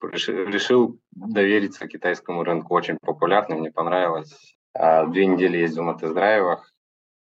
Решил 0.00 1.00
довериться 1.10 1.86
китайскому 1.88 2.44
рынку. 2.44 2.74
Очень 2.74 2.98
популярно, 2.98 3.56
мне 3.56 3.70
понравилось. 3.72 4.56
А, 4.74 5.06
Две 5.06 5.26
недели 5.26 5.58
ездил 5.58 5.84
на 5.84 5.94
тест-драйвах. 5.94 6.72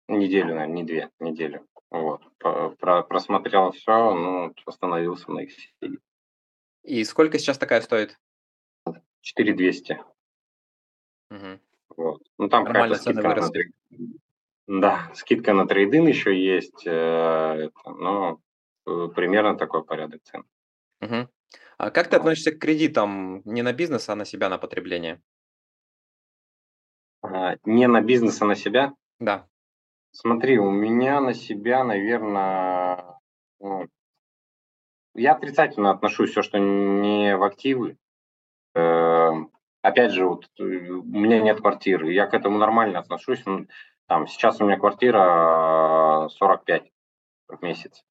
Неделю, 0.07 0.55
наверное, 0.55 0.67
не 0.75 0.83
две, 0.83 1.09
неделю. 1.19 1.67
Вот. 1.89 2.21
Про- 2.39 3.03
Просмотрел 3.03 3.71
все, 3.71 4.13
ну, 4.13 4.53
остановился 4.65 5.31
на 5.31 5.43
Exit. 5.43 5.97
И 6.83 7.03
сколько 7.03 7.37
сейчас 7.39 7.57
такая 7.57 7.81
стоит? 7.81 8.17
4200. 9.21 9.99
Мгм. 11.29 11.59
Вот. 11.97 12.21
Ну, 12.37 12.47
там 12.47 12.63
какая-то 12.65 12.89
Нормально 12.89 12.95
цены 12.95 13.21
скидка 13.21 13.41
на 13.41 13.49
трейд- 13.49 14.19
Да, 14.67 15.11
скидка 15.15 15.53
на 15.53 15.67
трейдин 15.67 16.07
еще 16.07 16.37
есть, 16.37 16.85
э, 16.85 16.89
это, 16.91 17.89
но 17.91 18.39
э, 18.85 19.07
примерно 19.13 19.57
такой 19.57 19.83
порядок 19.83 20.21
цен. 20.23 20.45
Мгм. 21.01 21.29
А 21.77 21.91
как 21.91 22.09
ты 22.09 22.15
относишься 22.15 22.51
к 22.51 22.59
кредитам 22.59 23.41
не 23.45 23.61
на 23.61 23.73
бизнес, 23.73 24.07
а 24.09 24.15
на 24.15 24.23
себя, 24.25 24.47
на 24.49 24.57
потребление? 24.57 25.21
А, 27.21 27.57
Не 27.65 27.87
на 27.87 28.01
бизнес, 28.01 28.41
а 28.41 28.45
на 28.45 28.55
себя. 28.55 28.93
Да. 29.19 29.47
Смотри, 30.11 30.57
у 30.57 30.71
меня 30.71 31.21
на 31.21 31.33
себя, 31.33 31.83
наверное, 31.83 33.19
я 35.15 35.33
отрицательно 35.33 35.91
отношусь 35.91 36.31
все, 36.31 36.41
что 36.41 36.57
не 36.57 37.35
в 37.35 37.43
активы. 37.43 37.97
Э, 38.75 39.31
Опять 39.81 40.11
же, 40.11 40.25
вот 40.25 40.45
э, 40.59 40.63
у 40.63 41.03
меня 41.03 41.39
нет 41.39 41.61
квартиры, 41.61 42.11
я 42.11 42.27
к 42.27 42.33
этому 42.33 42.57
нормально 42.57 42.99
отношусь. 42.99 43.41
Ну, 43.45 43.67
Там, 44.07 44.27
сейчас 44.27 44.59
у 44.59 44.65
меня 44.65 44.77
квартира 44.77 46.25
э, 46.25 46.29
45 46.29 46.91
в 47.47 47.63
месяц. 47.63 48.03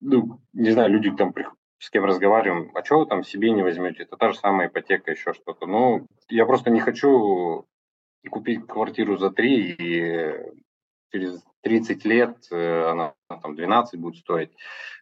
Ну, 0.00 0.40
не 0.52 0.70
знаю, 0.70 0.90
люди 0.90 1.10
там 1.10 1.34
с 1.78 1.90
кем 1.90 2.04
разговариваем, 2.04 2.70
а 2.74 2.84
что 2.84 3.00
вы 3.00 3.06
там 3.06 3.24
себе 3.24 3.50
не 3.50 3.62
возьмете? 3.62 4.04
Это 4.04 4.16
та 4.16 4.30
же 4.30 4.38
самая 4.38 4.68
ипотека, 4.68 5.10
еще 5.10 5.32
что-то. 5.32 5.66
Ну, 5.66 6.06
я 6.28 6.46
просто 6.46 6.70
не 6.70 6.80
хочу 6.80 7.66
купить 8.28 8.66
квартиру 8.66 9.16
за 9.16 9.30
3 9.30 9.76
и 9.78 10.32
через 11.12 11.42
30 11.62 12.04
лет 12.04 12.36
э, 12.50 12.90
она 12.90 13.14
там 13.28 13.56
12 13.56 13.98
будет 13.98 14.16
стоить. 14.16 14.50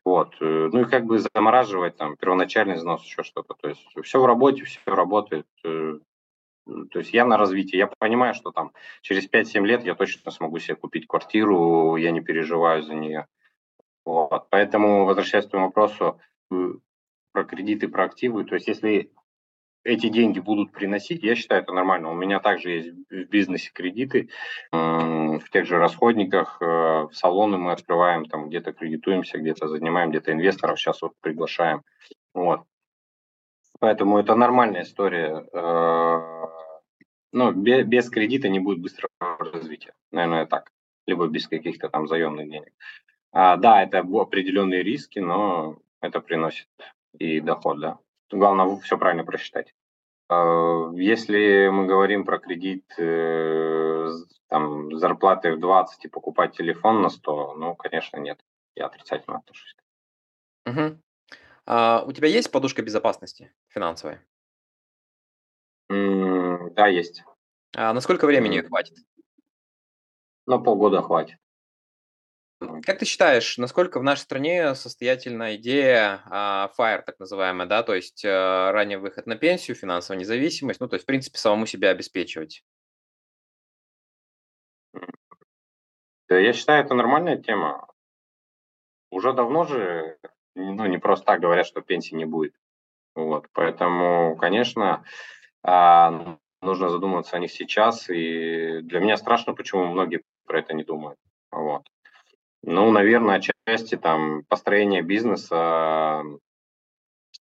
Вот. 0.05 0.35
Э, 0.41 0.71
ну 0.73 0.81
и 0.81 0.85
как 0.85 1.05
бы 1.05 1.19
замораживать 1.19 1.97
там 1.97 2.17
первоначальный 2.17 2.77
взнос, 2.77 3.05
еще 3.05 3.23
что-то. 3.23 3.55
То 3.55 3.69
есть 3.69 3.87
все 4.03 4.21
в 4.21 4.27
работе, 4.27 4.65
все 4.65 4.81
работает. 4.87 5.47
Э, 5.65 5.99
то 6.67 6.99
есть 6.99 7.13
я 7.13 7.27
на 7.27 7.37
развитии. 7.37 7.77
Я 7.77 7.89
понимаю, 7.99 8.35
что 8.35 8.51
там 8.51 8.73
через 9.03 9.29
5-7 9.29 9.67
лет 9.67 9.85
я 9.85 9.95
точно 9.95 10.31
смогу 10.31 10.59
себе 10.59 10.77
купить 10.77 11.07
квартиру, 11.07 11.97
я 11.97 12.11
не 12.11 12.23
переживаю 12.23 12.83
за 12.83 12.95
нее. 12.95 13.27
Вот. 14.07 14.47
Поэтому, 14.51 15.05
возвращаясь 15.05 15.47
к 15.47 15.51
твоему 15.51 15.67
вопросу 15.67 16.19
про 16.49 17.45
кредиты, 17.45 17.89
про 17.89 18.05
активы, 18.05 18.45
то 18.45 18.55
есть 18.55 18.69
если 18.69 19.11
эти 19.85 20.09
деньги 20.09 20.41
будут 20.41 20.73
приносить, 20.73 21.23
я 21.23 21.35
считаю, 21.35 21.63
это 21.63 21.73
нормально. 21.73 22.11
У 22.11 22.15
меня 22.15 22.41
также 22.41 22.71
есть 22.71 22.91
в 23.11 23.25
бизнесе 23.29 23.71
кредиты, 23.73 24.31
в 24.73 25.45
тех 25.53 25.67
же 25.67 25.79
расходниках, 25.79 26.59
э, 26.61 26.65
в 26.65 27.11
салоны 27.13 27.59
мы 27.59 27.73
открываем, 27.73 28.25
там 28.25 28.49
где-то 28.49 28.73
кредитуемся, 28.73 29.39
где-то 29.39 29.69
занимаем, 29.69 30.11
где-то 30.11 30.33
инвесторов 30.33 30.79
сейчас 30.79 31.03
вот 31.03 31.13
приглашаем. 31.21 31.83
Вот. 32.33 32.63
Поэтому 33.79 34.19
это 34.19 34.35
нормальная 34.35 34.83
история. 34.83 35.45
Э, 35.53 36.47
но 37.33 37.53
без 37.53 38.09
кредита 38.11 38.49
не 38.49 38.61
будет 38.61 38.81
быстрого 38.81 39.11
развития. 39.39 39.93
Наверное, 40.13 40.47
так. 40.47 40.71
Либо 41.07 41.27
без 41.27 41.49
каких-то 41.49 41.89
там 41.89 42.07
заемных 42.07 42.49
денег. 42.49 42.73
А, 43.33 43.57
да, 43.57 43.83
это 43.83 43.99
определенные 43.99 44.83
риски, 44.83 45.19
но 45.19 45.79
это 46.01 46.21
приносит 46.21 46.69
и 47.19 47.41
доход, 47.41 47.81
да. 47.81 47.99
Главное 48.35 48.77
все 48.81 48.99
правильно 48.99 49.25
просчитать. 49.25 49.73
А, 50.29 50.91
если 50.95 51.69
мы 51.69 51.87
говорим 51.87 52.25
про 52.25 52.41
кредит 52.41 52.85
э, 52.99 54.11
там, 54.49 54.93
зарплаты 54.99 55.53
в 55.53 55.61
20 55.61 56.05
и 56.05 56.09
покупать 56.09 56.57
телефон 56.57 57.01
на 57.01 57.11
100, 57.11 57.55
ну, 57.55 57.77
конечно, 57.77 58.17
нет. 58.17 58.41
Я 58.75 58.87
отрицательно 58.87 59.39
отношусь. 59.39 59.77
Угу. 60.67 60.99
А, 61.67 62.05
у 62.05 62.13
тебя 62.13 62.27
есть 62.27 62.51
подушка 62.51 62.83
безопасности 62.83 63.53
финансовая? 63.69 64.21
М, 65.89 66.75
да, 66.75 66.89
есть. 66.89 67.23
А 67.77 67.93
на 67.93 68.01
сколько 68.01 68.27
времени 68.27 68.63
хватит? 68.63 68.97
На 70.47 70.59
полгода 70.59 71.03
хватит. 71.03 71.39
Как 72.83 72.99
ты 72.99 73.05
считаешь, 73.05 73.59
насколько 73.59 73.99
в 73.99 74.03
нашей 74.03 74.23
стране 74.23 74.75
состоятельна 74.75 75.57
идея 75.57 76.23
а, 76.27 76.71
FIRE, 76.79 77.03
так 77.03 77.19
называемая, 77.19 77.67
да, 77.67 77.83
то 77.83 77.95
есть 77.95 78.25
а, 78.25 78.73
ранний 78.73 78.97
выход 78.97 79.27
на 79.27 79.37
пенсию, 79.37 79.77
финансовая 79.77 80.21
независимость, 80.21 80.81
ну, 80.81 80.89
то 80.89 80.95
есть, 80.95 81.05
в 81.05 81.07
принципе, 81.07 81.39
самому 81.39 81.67
себя 81.67 81.91
обеспечивать? 81.91 82.63
Я 86.29 86.53
считаю, 86.53 86.85
это 86.85 86.95
нормальная 86.95 87.37
тема. 87.37 87.87
Уже 89.11 89.33
давно 89.33 89.65
же, 89.65 90.19
ну, 90.55 90.87
не 90.87 90.99
просто 90.99 91.27
так 91.27 91.41
говорят, 91.41 91.67
что 91.67 91.81
пенсии 91.81 92.15
не 92.15 92.25
будет. 92.25 92.55
Вот, 93.15 93.47
поэтому, 93.53 94.37
конечно, 94.37 95.05
а, 95.63 96.39
нужно 96.61 96.89
задумываться 96.89 97.37
о 97.37 97.39
них 97.39 97.53
сейчас. 97.53 98.09
И 98.11 98.81
для 98.83 99.01
меня 99.01 99.17
страшно, 99.17 99.55
почему 99.55 99.85
многие 99.85 100.23
про 100.47 100.59
это 100.59 100.75
не 100.75 100.83
думают. 100.83 101.19
Вот. 101.51 101.87
Ну, 102.67 102.91
наверное, 102.91 103.37
отчасти 103.37 103.97
там 103.97 104.43
построение 104.49 105.03
бизнеса 105.03 106.23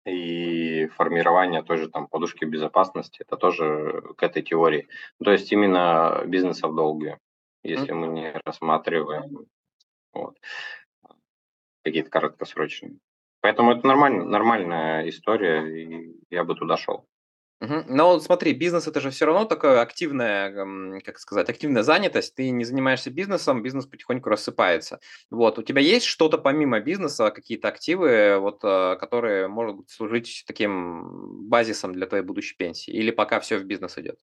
и 0.06 0.86
формирование 0.94 1.62
той 1.62 1.78
же 1.78 1.88
там 1.88 2.06
подушки 2.06 2.44
безопасности, 2.44 3.22
это 3.22 3.36
тоже 3.36 4.02
к 4.16 4.22
этой 4.22 4.42
теории. 4.42 4.88
То 5.22 5.32
есть 5.32 5.50
именно 5.52 6.22
бизнеса 6.24 6.68
в 6.68 6.74
долгую, 6.74 7.18
если 7.64 7.92
мы 7.92 8.06
не 8.06 8.32
рассматриваем 8.44 9.46
вот, 10.12 10.38
какие-то 11.84 12.10
краткосрочные. 12.10 12.98
Поэтому 13.40 13.72
это 13.72 13.86
нормально, 13.86 14.24
нормальная 14.24 15.08
история, 15.08 15.66
и 15.66 16.14
я 16.30 16.44
бы 16.44 16.54
туда 16.54 16.76
шел. 16.76 17.06
Но 17.60 18.20
смотри, 18.20 18.52
бизнес 18.52 18.86
это 18.86 19.00
же 19.00 19.10
все 19.10 19.26
равно 19.26 19.44
такая 19.44 19.80
активная, 19.80 21.00
как 21.00 21.18
сказать, 21.18 21.50
активная 21.50 21.82
занятость. 21.82 22.36
Ты 22.36 22.50
не 22.50 22.64
занимаешься 22.64 23.10
бизнесом, 23.10 23.62
бизнес 23.62 23.86
потихоньку 23.86 24.28
рассыпается. 24.30 25.00
Вот, 25.30 25.58
у 25.58 25.62
тебя 25.62 25.80
есть 25.80 26.06
что-то 26.06 26.38
помимо 26.38 26.78
бизнеса, 26.78 27.32
какие-то 27.32 27.66
активы, 27.68 28.38
вот, 28.38 28.60
э, 28.62 28.96
которые 29.00 29.48
могут 29.48 29.90
служить 29.90 30.44
таким 30.46 31.48
базисом 31.48 31.92
для 31.92 32.06
твоей 32.06 32.22
будущей 32.22 32.56
пенсии? 32.56 32.92
Или 32.92 33.10
пока 33.10 33.40
все 33.40 33.58
в 33.58 33.64
бизнес 33.64 33.98
идет? 33.98 34.20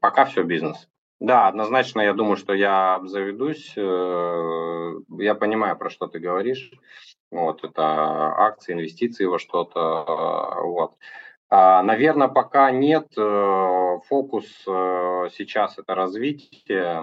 Пока 0.00 0.24
все 0.24 0.42
бизнес. 0.42 0.88
Да, 1.20 1.46
однозначно, 1.46 2.00
я 2.00 2.14
думаю, 2.14 2.36
что 2.36 2.54
я 2.54 2.94
обзаведусь. 2.94 3.74
Э, 3.76 4.92
я 5.18 5.34
понимаю, 5.36 5.76
про 5.76 5.90
что 5.90 6.08
ты 6.08 6.18
говоришь. 6.18 6.72
Вот, 7.30 7.62
это 7.62 7.82
акции, 7.84 8.72
инвестиции 8.72 9.26
во 9.26 9.38
что-то. 9.38 10.56
Вот. 10.64 10.94
А, 11.50 11.82
Наверное, 11.82 12.28
пока 12.28 12.70
нет. 12.70 13.12
Э, 13.18 13.98
фокус 14.06 14.46
э, 14.66 15.28
сейчас 15.32 15.78
это 15.78 15.94
развитие, 15.96 17.02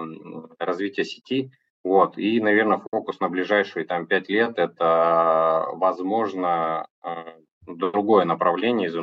развитие 0.58 1.04
сети. 1.04 1.52
Вот. 1.84 2.16
И, 2.16 2.40
наверное, 2.40 2.82
фокус 2.90 3.20
на 3.20 3.28
ближайшие 3.28 3.84
там, 3.84 4.06
5 4.06 4.28
лет– 4.30 4.54
это, 4.58 5.68
возможно, 5.72 6.86
э, 7.04 7.24
другое 7.66 8.24
направление 8.24 8.88
из, 8.88 8.96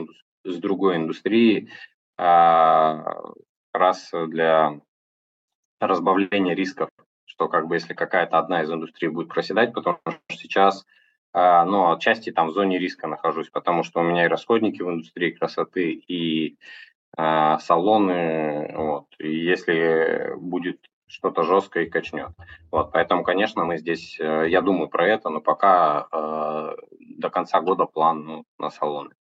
из 0.44 0.58
другой 0.58 0.98
индустрии, 0.98 1.70
а, 2.18 3.22
раз 3.74 4.10
для 4.12 4.80
разбавления 5.80 6.56
рисков, 6.56 6.90
что 7.26 7.50
как 7.50 7.68
бы 7.68 7.76
если 7.76 7.94
какая-то 7.94 8.40
одна 8.40 8.64
из 8.64 8.72
индустрий 8.72 9.10
будет 9.10 9.30
проседать, 9.30 9.74
потому 9.74 10.00
что 10.06 10.20
сейчас 10.30 10.86
но 11.36 11.92
отчасти 11.92 12.32
там 12.32 12.48
в 12.48 12.54
зоне 12.54 12.80
риска 12.80 13.08
нахожусь, 13.08 13.50
потому 13.50 13.84
что 13.84 14.00
у 14.00 14.04
меня 14.04 14.26
и 14.26 14.30
расходники 14.30 14.82
в 14.82 14.90
индустрии 14.90 15.32
красоты, 15.32 15.92
и 15.92 16.58
э, 17.18 17.58
салоны, 17.60 18.74
вот, 18.76 19.08
и 19.20 19.36
если 19.36 20.34
будет 20.38 20.80
что-то 21.08 21.44
жесткое 21.44 21.86
и 21.86 21.90
качнет. 21.90 22.30
Вот, 22.72 22.92
поэтому, 22.92 23.24
конечно, 23.24 23.64
мы 23.66 23.78
здесь, 23.78 24.20
э, 24.20 24.50
я 24.50 24.62
думаю 24.62 24.88
про 24.88 25.08
это, 25.08 25.30
но 25.30 25.42
пока 25.42 26.08
э, 26.12 26.76
до 27.00 27.30
конца 27.30 27.62
года 27.62 27.86
план 27.86 28.26
ну, 28.26 28.46
на 28.58 28.70
салоны. 28.70 29.14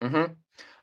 Угу. 0.00 0.36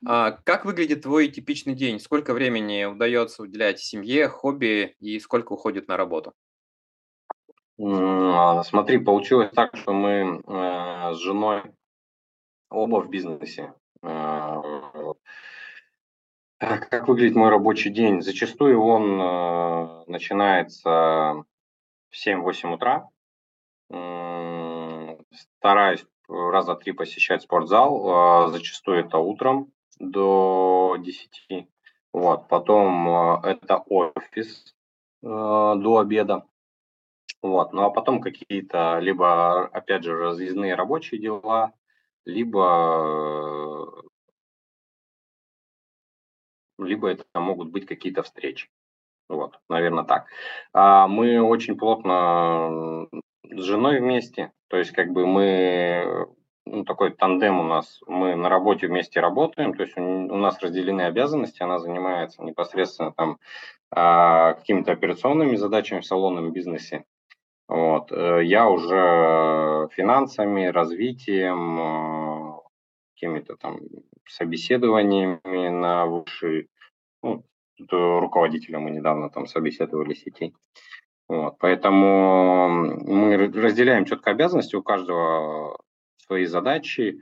А 0.06 0.32
как 0.44 0.64
выглядит 0.64 1.02
твой 1.02 1.28
типичный 1.28 1.74
день? 1.74 1.98
Сколько 1.98 2.34
времени 2.34 2.84
удается 2.84 3.42
уделять 3.42 3.80
семье, 3.80 4.28
хобби 4.28 4.94
и 5.00 5.18
сколько 5.18 5.52
уходит 5.52 5.88
на 5.88 5.96
работу? 5.96 6.32
Смотри, 7.76 8.98
получилось 8.98 9.50
так, 9.52 9.76
что 9.76 9.92
мы 9.92 10.40
э, 10.46 11.12
с 11.12 11.16
женой 11.18 11.62
оба 12.70 13.00
в 13.00 13.10
бизнесе. 13.10 13.74
Э, 14.02 14.62
как 16.58 17.08
выглядит 17.08 17.34
мой 17.34 17.50
рабочий 17.50 17.90
день? 17.90 18.22
Зачастую 18.22 18.80
он 18.80 19.20
э, 19.20 20.04
начинается 20.06 21.44
в 22.10 22.26
7-8 22.26 22.74
утра. 22.74 23.08
Стараюсь 25.58 26.06
раза 26.28 26.76
три 26.76 26.92
посещать 26.92 27.42
спортзал. 27.42 28.50
Зачастую 28.50 29.00
это 29.04 29.18
утром 29.18 29.72
до 29.98 30.96
10. 30.98 31.68
Вот. 32.12 32.48
Потом 32.48 33.40
это 33.44 33.78
офис 33.78 34.74
до 35.22 35.98
обеда. 35.98 36.46
Вот. 37.44 37.74
Ну 37.74 37.82
а 37.82 37.90
потом 37.90 38.22
какие-то 38.22 38.98
либо, 39.00 39.66
опять 39.66 40.02
же, 40.02 40.16
разъездные 40.16 40.74
рабочие 40.74 41.20
дела, 41.20 41.74
либо, 42.24 44.02
либо 46.78 47.10
это 47.10 47.24
могут 47.34 47.68
быть 47.70 47.84
какие-то 47.84 48.22
встречи. 48.22 48.70
Вот, 49.28 49.58
наверное, 49.68 50.04
так. 50.04 50.26
А 50.72 51.06
мы 51.06 51.42
очень 51.42 51.76
плотно 51.76 53.08
с 53.50 53.60
женой 53.62 54.00
вместе, 54.00 54.52
то 54.68 54.78
есть 54.78 54.92
как 54.92 55.12
бы 55.12 55.26
мы, 55.26 56.26
ну, 56.64 56.84
такой 56.86 57.12
тандем 57.12 57.60
у 57.60 57.64
нас, 57.64 58.00
мы 58.06 58.36
на 58.36 58.48
работе 58.48 58.86
вместе 58.86 59.20
работаем, 59.20 59.74
то 59.74 59.82
есть 59.82 59.98
у, 59.98 60.02
у 60.02 60.36
нас 60.38 60.58
разделены 60.60 61.02
обязанности, 61.02 61.62
она 61.62 61.78
занимается 61.78 62.42
непосредственно 62.42 63.12
там 63.12 63.38
а, 63.90 64.54
какими-то 64.54 64.92
операционными 64.92 65.56
задачами 65.56 66.00
в 66.00 66.06
салонном 66.06 66.50
бизнесе, 66.50 67.04
вот. 67.68 68.12
Э, 68.12 68.40
я 68.44 68.68
уже 68.68 69.88
финансами, 69.92 70.66
развитием, 70.66 71.80
э, 71.80 72.60
какими-то 73.14 73.56
там 73.56 73.80
собеседованиями 74.28 75.68
на 75.68 76.06
высший, 76.06 76.68
ну, 77.22 77.44
руководителем 77.90 78.82
мы 78.82 78.90
недавно 78.90 79.30
там 79.30 79.46
собеседовали 79.46 80.14
сетей. 80.14 80.54
Вот, 81.26 81.56
поэтому 81.58 82.68
мы 82.68 83.36
разделяем 83.36 84.04
четко 84.04 84.30
обязанности, 84.30 84.76
у 84.76 84.82
каждого 84.82 85.78
свои 86.18 86.44
задачи, 86.44 87.20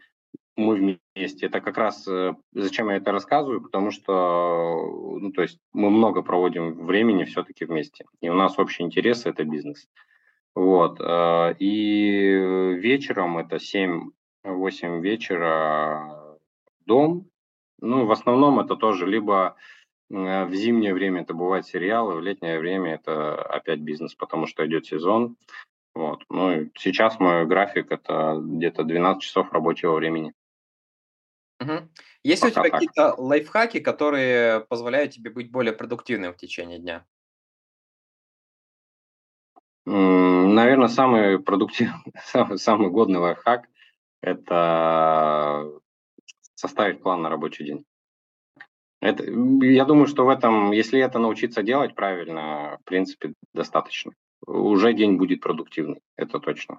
мы 0.56 0.98
вместе. 1.14 1.46
Это 1.46 1.60
как 1.60 1.78
раз 1.78 2.06
э, 2.08 2.34
зачем 2.52 2.90
я 2.90 2.96
это 2.96 3.12
рассказываю, 3.12 3.62
потому 3.62 3.90
что, 3.90 5.18
ну, 5.20 5.32
то 5.32 5.42
есть 5.42 5.58
мы 5.72 5.88
много 5.90 6.22
проводим 6.22 6.84
времени 6.84 7.24
все-таки 7.24 7.64
вместе, 7.64 8.04
и 8.20 8.28
у 8.28 8.34
нас 8.34 8.58
общий 8.58 8.82
интерес– 8.82 9.24
это 9.26 9.44
бизнес. 9.44 9.88
Вот. 10.54 11.00
Э, 11.00 11.54
и 11.58 12.76
вечером, 12.78 13.38
это 13.38 13.56
7-8 13.56 15.00
вечера, 15.00 16.38
дом. 16.86 17.28
Ну, 17.80 18.06
в 18.06 18.12
основном 18.12 18.60
это 18.60 18.76
тоже 18.76 19.06
либо 19.06 19.56
э, 20.10 20.44
в 20.44 20.54
зимнее 20.54 20.94
время 20.94 21.22
это 21.22 21.34
бывает 21.34 21.66
сериалы, 21.66 22.14
в 22.14 22.20
летнее 22.20 22.58
время 22.58 22.94
это 22.94 23.42
опять 23.42 23.80
бизнес, 23.80 24.14
потому 24.14 24.46
что 24.46 24.66
идет 24.66 24.86
сезон. 24.86 25.36
Вот. 25.94 26.24
Ну, 26.30 26.70
сейчас 26.78 27.18
мой 27.20 27.46
график 27.46 27.90
это 27.90 28.38
где-то 28.40 28.84
12 28.84 29.22
часов 29.22 29.52
рабочего 29.52 29.94
времени. 29.94 30.32
Угу. 31.60 31.88
Есть 32.24 32.42
Пока 32.42 32.60
у 32.60 32.64
тебя 32.64 32.70
какие-то 32.70 33.14
лайфхаки, 33.18 33.80
которые 33.80 34.60
позволяют 34.60 35.12
тебе 35.12 35.30
быть 35.30 35.50
более 35.50 35.72
продуктивным 35.72 36.32
в 36.32 36.36
течение 36.36 36.78
дня? 36.78 37.06
Наверное, 39.84 40.88
самый 40.88 41.38
продуктивный, 41.40 42.12
самый, 42.24 42.58
самый 42.58 42.90
годный 42.90 43.18
лайфхак– 43.18 43.68
это 44.22 45.70
составить 46.54 47.02
план 47.02 47.22
на 47.22 47.28
рабочий 47.28 47.64
день. 47.64 47.84
Это, 49.00 49.24
я 49.24 49.84
думаю, 49.84 50.06
что 50.06 50.24
в 50.24 50.28
этом, 50.28 50.70
если 50.70 51.00
это 51.00 51.18
научиться 51.18 51.64
делать 51.64 51.96
правильно, 51.96 52.78
в 52.80 52.84
принципе, 52.84 53.34
достаточно. 53.52 54.12
Уже 54.46 54.92
день 54.92 55.16
будет 55.16 55.40
продуктивный, 55.40 56.00
это 56.16 56.38
точно. 56.38 56.78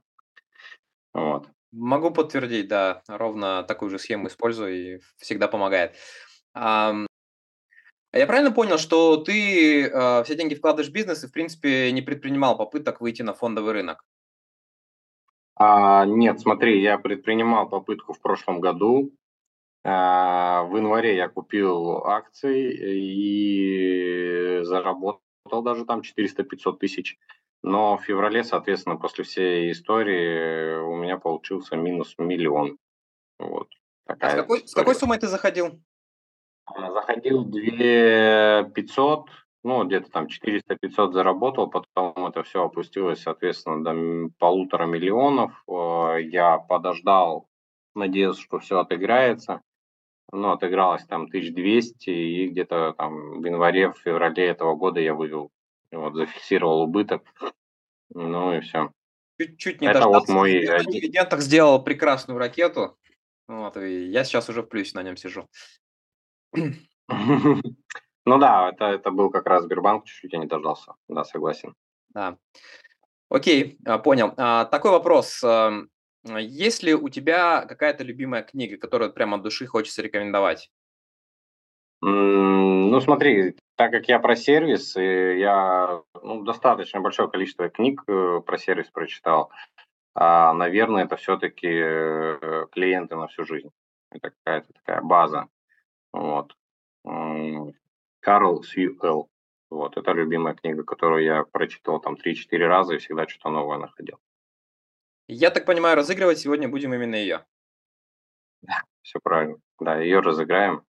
Вот. 1.13 1.49
Могу 1.73 2.11
подтвердить, 2.11 2.69
да, 2.69 3.01
ровно 3.07 3.63
такую 3.63 3.89
же 3.89 3.99
схему 3.99 4.27
использую 4.27 4.73
и 4.73 4.99
всегда 5.17 5.49
помогает. 5.49 5.95
А 8.13 8.19
я 8.19 8.27
правильно 8.27 8.51
понял, 8.51 8.77
что 8.77 9.17
ты 9.17 9.87
э, 9.87 10.23
все 10.23 10.35
деньги 10.35 10.53
вкладываешь 10.53 10.91
в 10.91 10.93
бизнес 10.93 11.23
и, 11.23 11.27
в 11.27 11.31
принципе, 11.31 11.91
не 11.91 12.03
предпринимал 12.03 12.55
попыток 12.55 13.01
выйти 13.01 13.23
на 13.23 13.33
фондовый 13.33 13.73
рынок? 13.73 14.05
А, 15.55 16.05
нет, 16.05 16.39
смотри, 16.39 16.79
я 16.79 16.99
предпринимал 16.99 17.67
попытку 17.67 18.13
в 18.13 18.21
прошлом 18.21 18.59
году. 18.59 19.11
А, 19.83 20.61
в 20.65 20.77
январе 20.77 21.15
я 21.15 21.27
купил 21.27 22.05
акции 22.05 22.99
и 22.99 24.63
заработал 24.63 25.63
даже 25.63 25.83
там 25.83 26.01
400-500 26.01 26.77
тысяч. 26.77 27.17
Но 27.63 27.97
в 27.97 28.03
феврале, 28.03 28.43
соответственно, 28.43 28.95
после 28.95 29.23
всей 29.23 29.71
истории 29.71 30.79
у 30.81 30.97
меня 30.97 31.17
получился 31.17 31.77
минус 31.77 32.13
миллион. 32.19 32.77
Вот. 33.39 33.69
А 34.05 34.29
с 34.29 34.35
какой, 34.35 34.67
с 34.67 34.75
какой 34.75 34.93
суммой 34.93 35.17
ты 35.17 35.27
заходил? 35.27 35.81
Заходил 36.67 37.43
2 37.43 38.63
500, 38.73 39.29
ну, 39.63 39.85
где-то 39.85 40.11
там 40.11 40.27
400-500 40.27 41.13
заработал, 41.13 41.69
потом 41.69 42.27
это 42.27 42.43
все 42.43 42.65
опустилось, 42.65 43.21
соответственно, 43.21 43.83
до 43.83 44.29
полутора 44.37 44.85
миллионов. 44.85 45.63
Э, 45.67 46.17
я 46.21 46.57
подождал, 46.57 47.47
надеялся, 47.95 48.41
что 48.41 48.59
все 48.59 48.79
отыграется. 48.79 49.61
Ну, 50.31 50.51
отыгралось 50.51 51.05
там 51.05 51.23
1200, 51.23 52.09
и 52.09 52.47
где-то 52.47 52.93
там 52.97 53.41
в 53.41 53.45
январе, 53.45 53.91
в 53.91 53.97
феврале 53.99 54.47
этого 54.47 54.75
года 54.75 54.99
я 54.99 55.13
вывел, 55.13 55.51
вот, 55.91 56.15
зафиксировал 56.15 56.81
убыток. 56.81 57.23
Ну 58.13 58.53
и 58.53 58.59
все. 58.61 58.91
Чуть-чуть 59.39 59.81
не 59.81 59.87
Это 59.87 60.07
вот 60.07 60.27
мой... 60.27 60.61
дивидендах 60.61 61.41
сделал 61.41 61.83
прекрасную 61.83 62.37
ракету. 62.37 62.97
Вот, 63.47 63.77
и 63.77 64.05
я 64.05 64.23
сейчас 64.23 64.49
уже 64.49 64.61
в 64.61 64.67
плюсе 64.67 64.91
на 64.95 65.03
нем 65.03 65.17
сижу. 65.17 65.47
Ну 68.25 68.37
да, 68.37 68.69
это, 68.69 68.85
это 68.85 69.11
был 69.11 69.29
как 69.29 69.45
раз 69.47 69.63
Сбербанк, 69.63 70.05
чуть-чуть 70.05 70.31
я 70.31 70.39
не 70.39 70.45
дождался. 70.45 70.93
Да, 71.09 71.25
согласен. 71.25 71.75
Да. 72.13 72.37
Окей, 73.29 73.77
а, 73.85 73.97
понял. 73.97 74.33
А, 74.37 74.63
такой 74.65 74.91
вопрос. 74.91 75.43
Эм, 75.43 75.89
есть 76.23 76.83
ли 76.83 76.93
у 76.93 77.09
тебя 77.09 77.65
какая-то 77.65 78.03
любимая 78.03 78.43
книга, 78.43 78.77
которую 78.77 79.11
прямо 79.11 79.37
от 79.37 79.43
души 79.43 79.65
хочется 79.65 80.01
рекомендовать? 80.01 80.71
Ну, 82.01 82.99
смотри, 83.01 83.55
так 83.75 83.91
как 83.91 84.07
я 84.07 84.19
про 84.19 84.35
сервис, 84.35 84.95
я 84.95 86.01
ну, 86.21 86.43
достаточно 86.43 86.99
большое 86.99 87.29
количество 87.29 87.69
книг 87.69 88.03
э, 88.07 88.41
про 88.45 88.57
сервис 88.57 88.87
прочитал. 88.91 89.51
А, 90.13 90.53
наверное, 90.53 91.05
это 91.05 91.15
все-таки 91.15 91.67
э, 91.67 92.67
клиенты 92.71 93.15
на 93.15 93.27
всю 93.27 93.45
жизнь. 93.45 93.71
Это 94.11 94.31
какая-то 94.31 94.73
такая 94.73 95.01
база. 95.01 95.47
Вот. 96.13 96.55
Карл 98.21 98.63
Сьюэлл. 98.63 99.29
Вот, 99.69 99.97
это 99.97 100.11
любимая 100.11 100.53
книга, 100.53 100.83
которую 100.83 101.23
я 101.23 101.43
прочитал 101.43 101.99
там 101.99 102.13
3-4 102.13 102.57
раза 102.67 102.93
и 102.93 102.99
всегда 102.99 103.27
что-то 103.27 103.49
новое 103.49 103.79
находил. 103.79 104.19
Я 105.27 105.49
так 105.49 105.65
понимаю, 105.65 105.95
разыгрывать 105.95 106.37
сегодня 106.37 106.69
будем 106.69 106.93
именно 106.93 107.15
ее. 107.15 107.43
Да, 108.61 108.83
все 109.01 109.19
правильно. 109.19 109.57
Да, 109.79 109.99
ее 109.99 110.19
разыграем. 110.19 110.83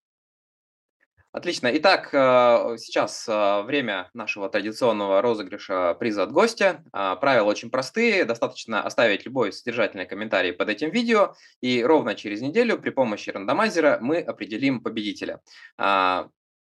Отлично. 1.35 1.69
Итак, 1.79 2.11
э, 2.13 2.77
сейчас 2.79 3.27
э, 3.27 3.63
время 3.63 4.09
нашего 4.15 4.49
традиционного 4.49 5.21
розыгрыша 5.21 5.95
приза 5.95 6.23
от 6.23 6.31
гостя. 6.31 6.85
А, 6.93 7.17
правила 7.17 7.47
очень 7.47 7.71
простые. 7.71 8.25
Достаточно 8.25 8.85
оставить 8.85 9.25
любой 9.25 9.53
содержательный 9.53 10.07
комментарий 10.07 10.53
под 10.53 10.69
этим 10.69 10.91
видео, 10.91 11.35
и 11.61 11.83
ровно 11.83 12.15
через 12.15 12.41
неделю 12.41 12.79
при 12.79 12.91
помощи 12.91 13.31
рандомайзера 13.31 13.99
мы 14.01 14.21
определим 14.21 14.81
победителя. 14.81 15.41
А, 15.77 16.29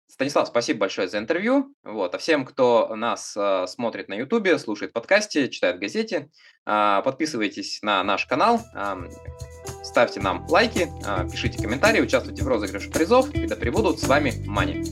Станислав, 0.08 0.50
спасибо 0.50 0.82
большое 0.82 1.08
за 1.08 1.20
интервью. 1.20 1.74
Вот. 1.84 2.14
А 2.14 2.18
всем, 2.18 2.44
кто 2.44 2.94
нас 2.98 3.38
э, 3.38 3.66
смотрит 3.66 4.10
на 4.10 4.16
YouTube, 4.16 4.60
слушает 4.60 4.92
подкасте, 4.92 5.48
читает 5.48 5.80
газете, 5.80 6.28
э, 6.66 7.02
подписывайтесь 7.06 7.82
на 7.82 8.04
наш 8.04 8.26
канал, 8.26 8.60
ставьте 9.84 10.20
нам 10.20 10.46
лайки, 10.50 10.90
э, 11.06 11.30
пишите 11.32 11.62
комментарии, 11.62 12.02
участвуйте 12.02 12.44
в 12.44 12.48
розыгрыше 12.48 12.90
призов, 12.90 13.30
и 13.32 13.48
да 13.48 13.56
пребудут 13.56 14.00
с 14.00 14.08
вами 14.08 14.34
Мани. 14.46 14.84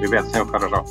Ребят, 0.00 0.26
всем 0.26 0.48
хорошо. 0.48 0.86